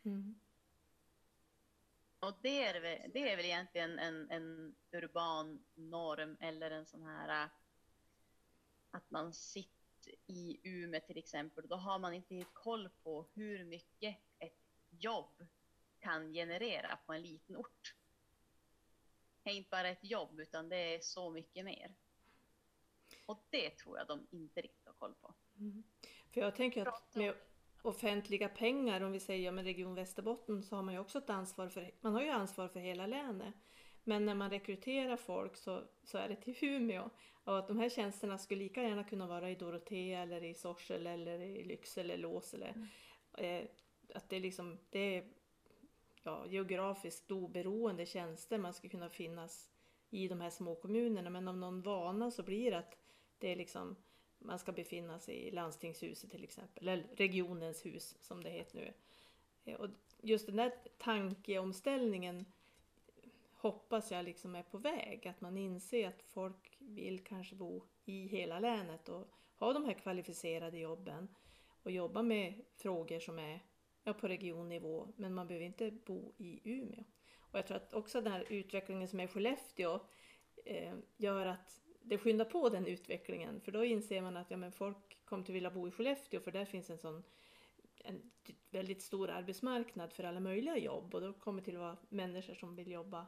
Mm. 0.06 0.39
Och 2.20 2.34
det 2.42 2.63
är, 2.63 2.82
väl, 2.82 3.12
det 3.13 3.32
är 3.32 3.38
väl 3.38 3.46
egentligen 3.46 4.00
en, 4.00 4.32
en 4.32 4.76
urban 4.92 5.66
norm 5.76 6.38
eller 6.39 6.72
en 6.72 6.86
sån 6.86 7.04
här 7.04 7.50
att 8.92 9.12
man 9.12 9.34
sitter 9.34 10.16
i 10.28 10.60
Umeå 10.63 11.02
till 11.02 11.18
exempel, 11.18 11.68
då 11.68 11.76
har 11.76 12.00
man 12.00 12.13
inte 12.13 12.46
koll 12.54 12.89
på 13.04 13.28
hur 13.34 13.63
mycket 13.63 14.18
ett 14.39 14.60
jobb 14.89 15.48
kan 16.00 16.34
generera 16.34 17.00
på 17.06 17.13
en 17.13 17.22
liten 17.22 17.58
ort. 17.58 17.96
Det 19.44 19.50
är 19.50 19.54
inte 19.54 19.70
bara 19.70 19.89
ett 19.89 20.04
jobb, 20.04 20.39
utan 20.39 20.70
det 20.70 20.96
är 20.96 21.00
så 21.00 21.30
mycket 21.30 21.66
mer. 21.66 21.96
Och 23.26 23.47
det 23.49 23.69
tror 23.69 23.97
jag 23.97 24.08
de 24.08 24.28
inte 24.32 24.62
riktigt 24.62 24.86
har 24.86 24.93
koll 24.93 25.13
på. 25.21 25.34
Mm. 25.60 25.84
För 26.34 26.41
jag 26.41 26.56
tänker 26.56 26.86
att 26.86 27.15
med 27.15 27.36
offentliga 27.82 28.49
pengar, 28.49 29.02
om 29.02 29.12
vi 29.12 29.19
säger 29.19 29.52
med 29.52 29.65
Region 29.65 29.95
Västerbotten, 29.95 30.63
så 30.63 30.76
har 30.76 30.84
man 30.84 30.93
ju 30.93 30.99
också 30.99 31.17
ett 31.17 31.30
ansvar 31.30 31.69
för, 31.69 31.91
man 32.02 32.13
har 32.13 32.21
ju 32.21 32.30
ansvar 32.30 32.67
för 32.67 32.80
hela 32.80 33.08
länet. 33.08 33.56
Men 34.04 34.26
när 34.26 34.36
man 34.36 34.49
rekryterar 34.49 35.17
folk 35.17 35.56
så, 35.56 35.84
så 36.04 36.17
är 36.17 36.30
det 36.30 36.36
till 36.36 36.56
Umeå. 36.62 37.10
Och 37.43 37.60
att 37.60 37.67
de 37.67 37.80
här 37.80 37.89
tjänsterna 37.89 38.38
skulle 38.38 38.63
lika 38.63 38.84
gärna 38.84 39.04
kunna 39.04 39.28
vara 39.28 39.49
i 39.49 39.56
Dorotea 39.56 40.21
eller 40.21 40.43
i 40.43 40.54
Sorsele 40.54 41.10
eller 41.10 41.39
i 41.39 41.63
Lycksele 41.63 42.13
eller 42.13 42.28
Åsele. 42.28 42.67
Mm. 42.67 42.88
Eh, 43.38 43.67
att 44.13 44.30
det, 44.30 44.39
liksom, 44.39 44.80
det 44.89 45.17
är 45.17 45.28
ja, 46.23 46.45
geografiskt 46.47 47.32
oberoende 47.32 48.06
tjänster 48.06 48.58
man 48.58 48.73
ska 48.73 48.89
kunna 48.89 49.10
finnas 49.10 49.69
i 50.10 50.28
de 50.28 50.41
här 50.41 50.49
små 50.49 50.76
kommunerna. 50.76 51.30
Men 51.30 51.47
av 51.47 51.58
någon 51.58 51.82
vana 51.82 52.32
så 52.32 52.43
blir 52.43 52.71
det 52.71 52.78
att 52.78 52.97
det 53.43 53.51
är 53.51 53.56
liksom, 53.56 53.95
man 54.39 54.60
ska 54.60 54.71
befinna 54.71 55.19
sig 55.19 55.36
i 55.36 55.51
landstingshuset 55.51 56.32
till 56.32 56.43
exempel, 56.43 56.88
eller 56.88 57.08
regionens 57.15 57.86
hus 57.86 58.17
som 58.19 58.43
det 58.43 58.49
heter 58.49 58.75
nu. 58.75 58.93
Eh, 59.63 59.79
och 59.79 59.89
just 60.21 60.45
den 60.45 60.56
där 60.56 60.73
tankeomställningen 60.97 62.45
hoppas 63.53 64.12
jag 64.12 64.25
liksom 64.25 64.56
är 64.56 64.63
på 64.63 64.77
väg. 64.77 65.27
Att 65.27 65.41
man 65.41 65.58
inser 65.58 66.08
att 66.08 66.21
folk 66.21 66.77
vill 66.79 67.23
kanske 67.23 67.56
bo 67.56 67.84
i 68.06 68.27
hela 68.27 68.60
länet 68.60 69.10
och 69.10 69.27
ha 69.58 69.73
de 69.73 69.86
här 69.86 69.93
kvalificerade 69.93 70.77
jobben. 70.77 71.27
och 71.84 71.91
jobba 71.91 72.21
med 72.21 72.62
frågor 72.75 73.19
som 73.19 73.39
är 73.39 73.60
ja, 74.03 74.13
på 74.13 74.27
regionnivå, 74.27 75.13
men 75.15 75.34
man 75.34 75.47
behöver 75.47 75.65
inte 75.65 75.91
bo 75.91 76.34
i 76.38 76.62
Umeå. 76.63 77.03
Och 77.39 77.60
jag 77.60 77.67
tror 77.67 77.77
att 77.77 77.93
också 77.93 78.21
den 78.21 78.32
här 78.32 78.45
utvecklingen 78.49 79.08
som 79.08 79.19
är 79.19 79.23
i 79.23 79.27
Skellefteå 79.27 79.99
eh, 80.65 80.95
gör 81.17 81.45
att 81.45 81.83
det 82.04 82.18
skyndar 82.18 82.46
på 82.46 82.70
den 82.70 82.88
utvecklingen, 82.88 83.62
för 83.62 83.72
då 83.72 83.86
inser 83.86 84.22
man 84.22 84.38
att 84.38 84.52
ja, 84.52 84.58
men 84.58 84.72
folk 84.72 85.26
kommer 85.26 85.44
att 85.44 85.50
vilja 85.50 85.72
bo 85.72 85.88
i 85.88 85.92
Skellefteå, 85.92 86.39
för 86.39 86.52
där 86.52 86.66
finns 86.66 86.89
en 86.89 86.98
sån 86.98 87.24
en 88.04 88.32
väldigt 88.70 89.02
stor 89.02 89.30
arbetsmarknad 89.30 90.13
för 90.13 90.24
alla 90.24 90.39
möjliga 90.39 90.78
jobb 90.78 91.16
och 91.16 91.22
då 91.22 91.34
kommer 91.34 91.62
det 91.62 91.66
till 91.66 91.76
att 91.76 91.82
vara 91.82 91.98
människor 92.10 92.54
som 92.54 92.76
vill 92.76 92.92
jobba, 92.92 93.28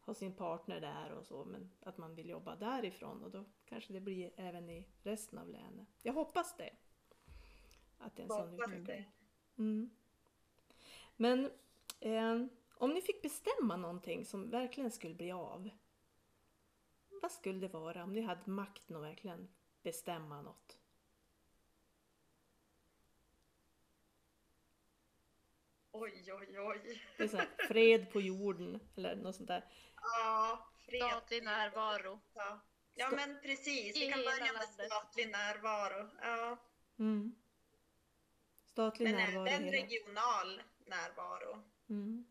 ha 0.00 0.14
sin 0.14 0.36
partner 0.36 0.80
där 0.80 1.12
och 1.12 1.26
så, 1.26 1.44
men 1.44 1.70
att 1.80 1.98
man 1.98 2.14
vill 2.14 2.28
jobba 2.28 2.56
därifrån 2.56 3.22
och 3.22 3.30
då 3.30 3.44
kanske 3.64 3.92
det 3.92 4.00
blir 4.00 4.30
även 4.36 4.70
i 4.70 4.88
resten 5.02 5.38
av 5.38 5.48
länet. 5.48 5.88
Jag 6.02 6.12
hoppas 6.12 6.56
det. 6.56 6.70
Att 7.98 8.16
det 8.16 8.22
är 8.22 8.24
en 8.24 8.30
sån 8.30 8.48
Hoppas 8.48 8.68
utveckling. 8.68 8.84
det. 8.84 9.04
Mm. 9.62 9.90
Men 11.16 11.50
eh, 12.00 12.46
om 12.74 12.90
ni 12.90 13.00
fick 13.00 13.22
bestämma 13.22 13.76
någonting 13.76 14.24
som 14.24 14.50
verkligen 14.50 14.90
skulle 14.90 15.14
bli 15.14 15.32
av, 15.32 15.70
vad 17.24 17.32
skulle 17.32 17.60
det 17.60 17.68
vara 17.68 18.04
om 18.04 18.12
ni 18.12 18.20
hade 18.20 18.50
makten 18.50 18.96
att 18.96 19.02
verkligen 19.02 19.48
bestämma 19.82 20.42
något? 20.42 20.78
Oj, 25.92 26.32
oj, 26.32 26.60
oj. 26.60 27.02
Det 27.16 27.24
är 27.24 27.28
så 27.28 27.36
här, 27.36 27.48
fred 27.68 28.12
på 28.12 28.20
jorden 28.20 28.80
eller 28.96 29.16
något 29.16 29.36
sånt 29.36 29.48
där. 29.48 29.64
Ja, 29.96 30.68
fred. 30.86 31.02
Statlig 31.02 31.44
närvaro. 31.44 32.20
Ja. 32.94 33.10
men 33.10 33.40
precis. 33.42 33.96
Vi 33.96 34.10
kan 34.10 34.20
börja 34.24 34.52
med 34.52 34.88
statlig 34.88 35.30
närvaro. 35.30 36.10
Ja. 36.20 36.56
Mm. 36.98 37.34
Statlig 38.64 39.04
Men 39.04 39.16
närvaro 39.16 39.46
i 39.46 39.50
även 39.50 39.70
regional 39.70 40.62
närvaro. 40.86 41.62
Mm. 41.88 42.26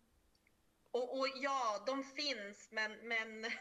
Och, 0.92 1.20
och 1.20 1.28
ja, 1.36 1.84
de 1.86 2.04
finns, 2.04 2.72
men, 2.72 2.92
men 3.08 3.46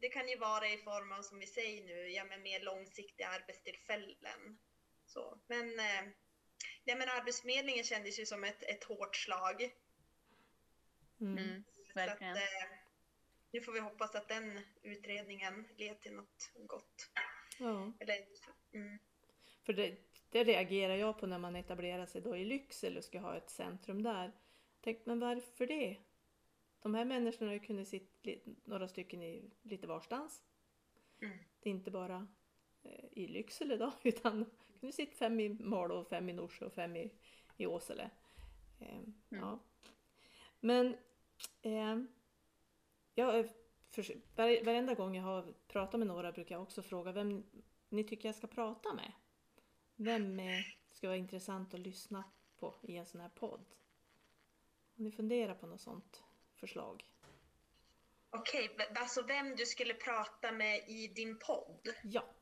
det, 0.00 0.08
kan 0.08 0.28
ju 0.28 0.36
vara 0.36 0.68
i 0.68 0.78
form 0.78 1.12
av, 1.12 1.22
som 1.22 1.38
vi 1.38 1.46
säger 1.46 1.84
nu, 1.84 2.08
ja, 2.10 2.24
men 2.24 2.42
mer 2.42 2.60
långsiktiga 2.60 3.28
arbetstillfällen. 3.28 4.58
Så. 5.06 5.40
Men, 5.46 5.78
eh, 5.78 6.02
ja, 6.84 6.96
men 6.96 7.08
Arbetsförmedlingen 7.08 7.84
kändes 7.84 8.20
ju 8.20 8.26
som 8.26 8.44
ett, 8.44 8.62
ett 8.62 8.84
hårt 8.84 9.16
slag. 9.16 9.70
Mm. 11.20 11.38
Mm, 11.38 11.64
Så 11.84 12.00
att, 12.00 12.08
verkligen. 12.08 12.36
eh, 12.36 12.68
nu 13.50 13.60
får 13.60 13.72
vi 13.72 13.80
hoppas 13.80 14.14
att 14.14 14.28
den 14.28 14.60
utredningen 14.82 15.68
leder 15.76 16.00
till 16.00 16.12
något 16.12 16.50
gott. 16.54 17.10
Ja. 17.58 17.92
Eller, 18.00 18.26
mm. 18.74 18.98
För 19.66 19.72
det, 19.72 19.96
det 20.30 20.44
reagerar 20.44 20.96
jag 20.96 21.18
på 21.18 21.26
när 21.26 21.38
man 21.38 21.56
etablerar 21.56 22.06
sig 22.06 22.20
då 22.20 22.36
i 22.36 22.44
Lycksele 22.44 22.98
och 22.98 23.04
ska 23.04 23.18
ha 23.18 23.36
ett 23.36 23.50
centrum 23.50 24.02
där. 24.02 24.32
Tänk, 24.80 25.06
men 25.06 25.20
varför 25.20 25.66
det? 25.66 25.96
De 26.86 26.94
här 26.94 27.04
människorna 27.04 27.50
har 27.50 27.58
kunnat 27.58 27.88
sitta 27.88 28.30
några 28.64 28.88
stycken 28.88 29.22
i 29.22 29.50
lite 29.62 29.86
varstans. 29.86 30.42
Mm. 31.20 31.38
Det 31.60 31.68
är 31.68 31.74
inte 31.74 31.90
bara 31.90 32.26
eh, 32.82 33.04
i 33.12 33.28
Lycksele 33.28 33.76
då, 33.76 33.92
utan 34.02 34.46
de 34.68 34.78
kunde 34.78 34.92
sitta 34.92 35.16
fem 35.16 35.40
i 35.40 35.48
Malå, 35.48 35.94
och 35.94 36.08
fem 36.08 36.28
i 36.28 36.32
Norsjö 36.32 36.66
och 36.66 36.72
fem 36.72 36.96
i, 36.96 37.12
i 37.56 37.66
Åsele. 37.66 38.10
Eh, 38.80 39.00
ja. 39.28 39.58
Men 40.60 40.96
eh, 41.62 41.98
jag, 43.14 43.26
var, 44.36 44.64
varenda 44.64 44.94
gång 44.94 45.16
jag 45.16 45.24
har 45.24 45.54
pratat 45.68 45.98
med 45.98 46.06
några 46.06 46.32
brukar 46.32 46.54
jag 46.54 46.62
också 46.62 46.82
fråga 46.82 47.12
vem 47.12 47.44
ni 47.88 48.04
tycker 48.04 48.28
jag 48.28 48.36
ska 48.36 48.46
prata 48.46 48.94
med. 48.94 49.12
Vem 49.96 50.40
eh, 50.40 50.64
ska 50.92 51.06
vara 51.06 51.18
intressant 51.18 51.74
att 51.74 51.80
lyssna 51.80 52.24
på 52.56 52.74
i 52.82 52.96
en 52.96 53.06
sån 53.06 53.20
här 53.20 53.30
podd? 53.34 53.64
Om 54.96 55.04
ni 55.04 55.10
funderar 55.10 55.54
på 55.54 55.66
något 55.66 55.80
sånt 55.80 56.25
förslag? 56.60 57.04
Okej, 58.30 58.74
v- 58.78 58.94
alltså 59.00 59.22
vem 59.22 59.56
du 59.56 59.66
skulle 59.66 59.94
prata 59.94 60.52
med 60.52 60.88
i 60.88 61.08
din 61.08 61.38
podd? 61.38 61.94
Ja. 62.04 62.34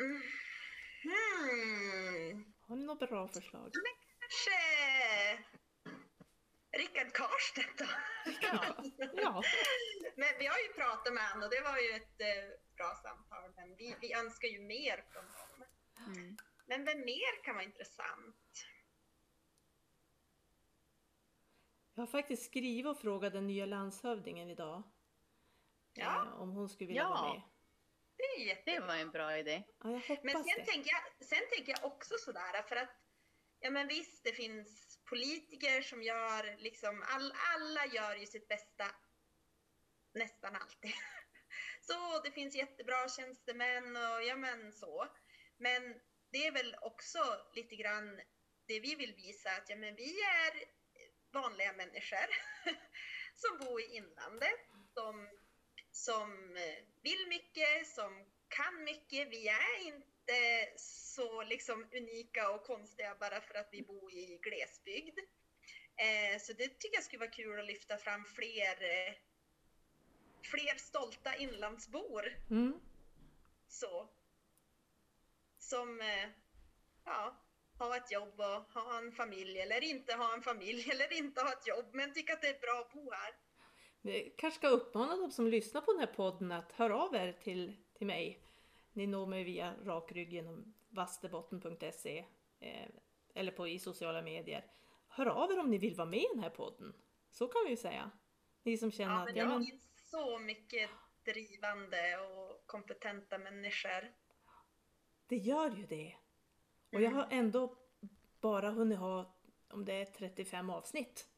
Mm. 0.00 0.22
Hmm. 1.02 2.54
Har 2.60 2.76
ni 2.76 2.84
något 2.84 2.98
bra 2.98 3.28
förslag? 3.28 3.72
Kanske 4.20 4.58
Rickard 6.78 7.12
Karstedt 7.12 7.78
då? 7.78 7.86
Ja. 8.42 8.76
ja. 9.16 9.42
Men 10.16 10.28
vi 10.38 10.46
har 10.46 10.58
ju 10.58 10.72
pratat 10.72 11.14
med 11.14 11.28
honom 11.28 11.42
och 11.42 11.50
det 11.50 11.60
var 11.60 11.78
ju 11.78 11.90
ett 11.90 12.20
eh, 12.20 12.48
bra 12.76 12.94
samtal. 13.02 13.52
Men 13.56 13.76
vi, 13.76 13.96
vi 14.00 14.12
önskar 14.12 14.48
ju 14.48 14.60
mer 14.60 15.04
från 15.12 15.24
honom. 15.24 15.68
Mm. 16.06 16.36
Men 16.66 16.84
vem 16.84 17.00
mer 17.00 17.44
kan 17.44 17.54
vara 17.54 17.64
intressant? 17.64 18.66
Jag 21.98 22.02
har 22.02 22.06
faktiskt 22.06 22.44
skrivit 22.44 22.86
och 22.86 23.00
frågat 23.00 23.32
den 23.32 23.46
nya 23.46 23.66
landshövdingen 23.66 24.50
idag. 24.50 24.82
Ja. 25.94 26.26
eh, 26.26 26.40
Om 26.42 26.50
hon 26.50 26.68
skulle 26.68 26.88
vilja 26.88 27.02
Ja. 27.02 27.08
vara 27.08 27.32
med. 27.32 27.42
Det 28.16 28.22
är 28.22 28.38
Det 28.38 28.44
jättebra. 28.44 28.86
var 28.86 28.94
en 28.96 29.10
bra 29.10 29.38
idé. 29.38 29.62
Ja, 29.82 29.90
jag 29.90 30.00
hoppas 30.00 30.24
Men 30.24 30.34
sen 30.44 30.54
det. 30.58 30.64
tänker, 30.64 30.90
jag, 30.90 31.26
sen 31.26 31.38
tänker 31.56 31.72
jag 31.72 31.84
också 31.92 32.14
sådär 32.18 32.62
för 32.62 32.76
att 32.76 32.90
ja 33.60 33.70
men 33.70 33.88
visst 33.88 34.24
det 34.24 34.32
finns 34.32 34.98
politiker 35.10 35.82
som 35.82 36.02
gör 36.02 36.56
liksom 36.58 37.04
all, 37.08 37.32
alla 37.54 37.86
gör 37.86 38.16
ju 38.16 38.26
sitt 38.26 38.48
bästa 38.48 38.84
nästan 40.14 40.56
alltid. 40.56 40.92
Så 41.80 42.20
det 42.24 42.30
finns 42.30 42.54
jättebra 42.56 43.08
tjänstemän 43.08 43.96
och 43.96 44.22
ja 44.22 44.36
men 44.36 44.72
så. 44.72 45.06
Men 45.56 46.00
det 46.32 46.46
är 46.46 46.52
väl 46.52 46.76
också 46.82 47.18
lite 47.54 47.76
grann 47.76 48.16
det 48.66 48.80
vi 48.80 48.94
vill 48.94 49.14
visa 49.14 49.50
att 49.50 49.68
ja 49.70 49.76
men 49.76 49.94
vi 49.96 50.20
är 50.20 50.64
vanliga 51.40 51.72
människor 51.72 52.28
som 53.42 53.58
bor 53.58 53.80
i 53.80 53.96
inlandet 53.96 54.60
som 54.94 55.28
som 55.96 56.30
vill 57.02 57.26
mycket, 57.28 57.86
som 57.86 58.24
kan 58.48 58.84
mycket. 58.84 59.28
Vi 59.28 59.48
är 59.48 59.86
inte 59.86 60.78
så 60.78 61.42
liksom 61.42 61.86
unika 61.92 62.50
och 62.50 62.64
konstiga 62.64 63.16
bara 63.20 63.40
för 63.40 63.54
att 63.54 63.68
vi 63.72 63.82
bor 63.82 64.12
i 64.12 64.38
glesbygd. 64.42 65.18
Eh, 65.96 66.40
så 66.40 66.52
det 66.52 66.68
tycker 66.68 66.96
jag 66.96 67.04
skulle 67.04 67.20
vara 67.20 67.30
kul 67.30 67.60
att 67.60 67.66
lyfta 67.66 67.98
fram 67.98 68.24
fler, 68.24 68.82
eh, 68.82 69.14
fler 70.42 70.78
stolta 70.78 71.36
inlandsbor. 71.36 72.36
Mm. 72.50 72.80
Så. 73.68 74.08
Som 75.58 76.00
eh, 76.00 76.28
ja, 77.04 77.45
har 77.78 77.96
ett 77.96 78.12
jobb 78.12 78.34
och 78.40 78.80
har 78.82 78.98
en 78.98 79.12
familj 79.12 79.60
eller 79.60 79.84
inte 79.84 80.14
har 80.14 80.34
en 80.34 80.42
familj 80.42 80.90
eller 80.90 81.12
inte 81.12 81.40
har 81.40 81.52
ett 81.52 81.66
jobb 81.66 81.86
men 81.92 82.14
tycker 82.14 82.32
att 82.32 82.42
det 82.42 82.48
är 82.48 82.60
bra 82.60 82.80
att 82.86 82.92
bo 82.92 83.10
här. 83.12 83.34
Vi 84.02 84.34
kanske 84.38 84.58
ska 84.58 84.68
uppmana 84.68 85.16
de 85.16 85.30
som 85.30 85.46
lyssnar 85.46 85.80
på 85.80 85.92
den 85.92 86.00
här 86.00 86.14
podden 86.14 86.52
att 86.52 86.72
höra 86.72 86.96
av 87.02 87.14
er 87.14 87.32
till, 87.32 87.76
till 87.94 88.06
mig. 88.06 88.42
Ni 88.92 89.06
når 89.06 89.26
mig 89.26 89.44
via 89.44 89.74
rakrygg 89.84 90.32
genom 90.32 90.74
vasterbotten.se 90.88 92.24
eh, 92.60 92.88
eller 93.34 93.52
på 93.52 93.68
i 93.68 93.78
sociala 93.78 94.22
medier. 94.22 94.64
Hör 95.08 95.26
av 95.26 95.52
er 95.52 95.58
om 95.60 95.70
ni 95.70 95.78
vill 95.78 95.94
vara 95.94 96.08
med 96.08 96.18
i 96.20 96.28
den 96.34 96.42
här 96.42 96.50
podden. 96.50 96.94
Så 97.30 97.48
kan 97.48 97.62
vi 97.64 97.70
ju 97.70 97.76
säga. 97.76 98.10
Ni 98.62 98.78
som 98.78 98.90
känner 98.92 99.14
Ja, 99.14 99.20
att 99.20 99.26
men 99.26 99.36
ja, 99.36 99.44
det 99.44 99.50
men, 99.50 99.64
finns 99.66 100.10
så 100.10 100.38
mycket 100.38 100.90
drivande 101.24 102.18
och 102.18 102.66
kompetenta 102.66 103.38
människor. 103.38 104.12
det 105.26 105.36
gör 105.36 105.70
ju 105.70 105.86
det. 105.86 106.14
Och 106.92 107.00
jag 107.02 107.10
har 107.10 107.28
ändå 107.30 107.76
bara 108.40 108.70
hunnit 108.70 108.98
ha, 108.98 109.34
om 109.68 109.84
det 109.84 109.92
är 109.92 110.04
35 110.04 110.70
avsnitt. 110.70 111.28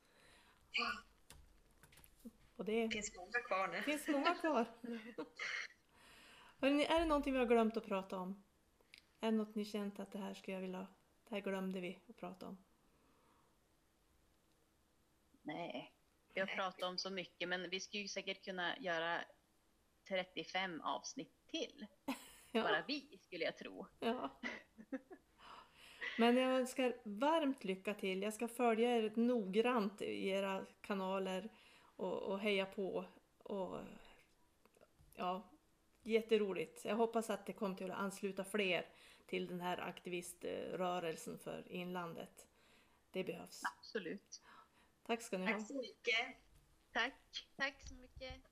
Och 2.56 2.64
det 2.64 2.88
finns 2.92 3.16
många 3.16 3.40
kvar 3.46 3.68
nu. 3.68 3.82
Finns 3.82 4.08
många 4.08 4.34
kvar. 4.34 4.66
Hörrni, 6.60 6.84
är 6.84 7.00
det 7.00 7.06
någonting 7.06 7.32
vi 7.32 7.38
har 7.38 7.46
glömt 7.46 7.76
att 7.76 7.86
prata 7.86 8.18
om? 8.18 8.44
Är 9.20 9.30
det 9.30 9.36
något 9.36 9.54
ni 9.54 9.64
känt 9.64 10.00
att 10.00 10.12
det 10.12 10.18
här 10.18 10.34
skulle 10.34 10.54
jag 10.54 10.60
vilja, 10.62 10.86
det 11.28 11.34
här 11.34 11.40
glömde 11.40 11.80
vi 11.80 11.98
att 12.08 12.16
prata 12.16 12.46
om? 12.46 12.64
Nej, 15.42 15.92
vi 16.34 16.40
har 16.40 16.46
pratat 16.46 16.82
om 16.82 16.98
så 16.98 17.10
mycket, 17.10 17.48
men 17.48 17.70
vi 17.70 17.80
skulle 17.80 18.02
ju 18.02 18.08
säkert 18.08 18.44
kunna 18.44 18.78
göra 18.78 19.24
35 20.08 20.80
avsnitt 20.80 21.46
till. 21.46 21.86
Bara 22.52 22.76
Ja, 22.76 22.84
vi, 22.86 23.18
skulle 23.22 23.44
jag 23.44 23.56
tro. 23.58 23.86
ja. 23.98 24.40
Men 26.18 26.36
jag 26.36 26.52
önskar 26.52 26.96
varmt 27.02 27.64
lycka 27.64 27.94
till. 27.94 28.22
Jag 28.22 28.34
ska 28.34 28.48
följa 28.48 28.96
er 28.96 29.12
noggrant 29.14 30.02
i 30.02 30.28
era 30.28 30.66
kanaler 30.80 31.48
och, 31.96 32.22
och 32.22 32.40
heja 32.40 32.66
på. 32.66 33.04
Och, 33.38 33.78
ja, 35.14 35.50
jätteroligt. 36.02 36.84
Jag 36.84 36.96
hoppas 36.96 37.30
att 37.30 37.46
det 37.46 37.52
kommer 37.52 37.76
till 37.76 37.90
att 37.90 37.98
ansluta 37.98 38.44
fler 38.44 38.86
till 39.26 39.46
den 39.46 39.60
här 39.60 39.78
aktiviströrelsen 39.78 41.38
för 41.38 41.72
inlandet. 41.72 42.46
Det 43.10 43.24
behövs. 43.24 43.62
Absolut. 43.78 44.42
Tack 45.06 45.22
ska 45.22 45.38
ni 45.38 45.46
ha. 45.46 45.52
Tack 45.52 45.66
så 45.66 45.74
mycket. 45.74 46.36
Tack. 46.92 47.46
Tack 47.56 47.88
så 47.88 47.94
mycket. 47.94 48.47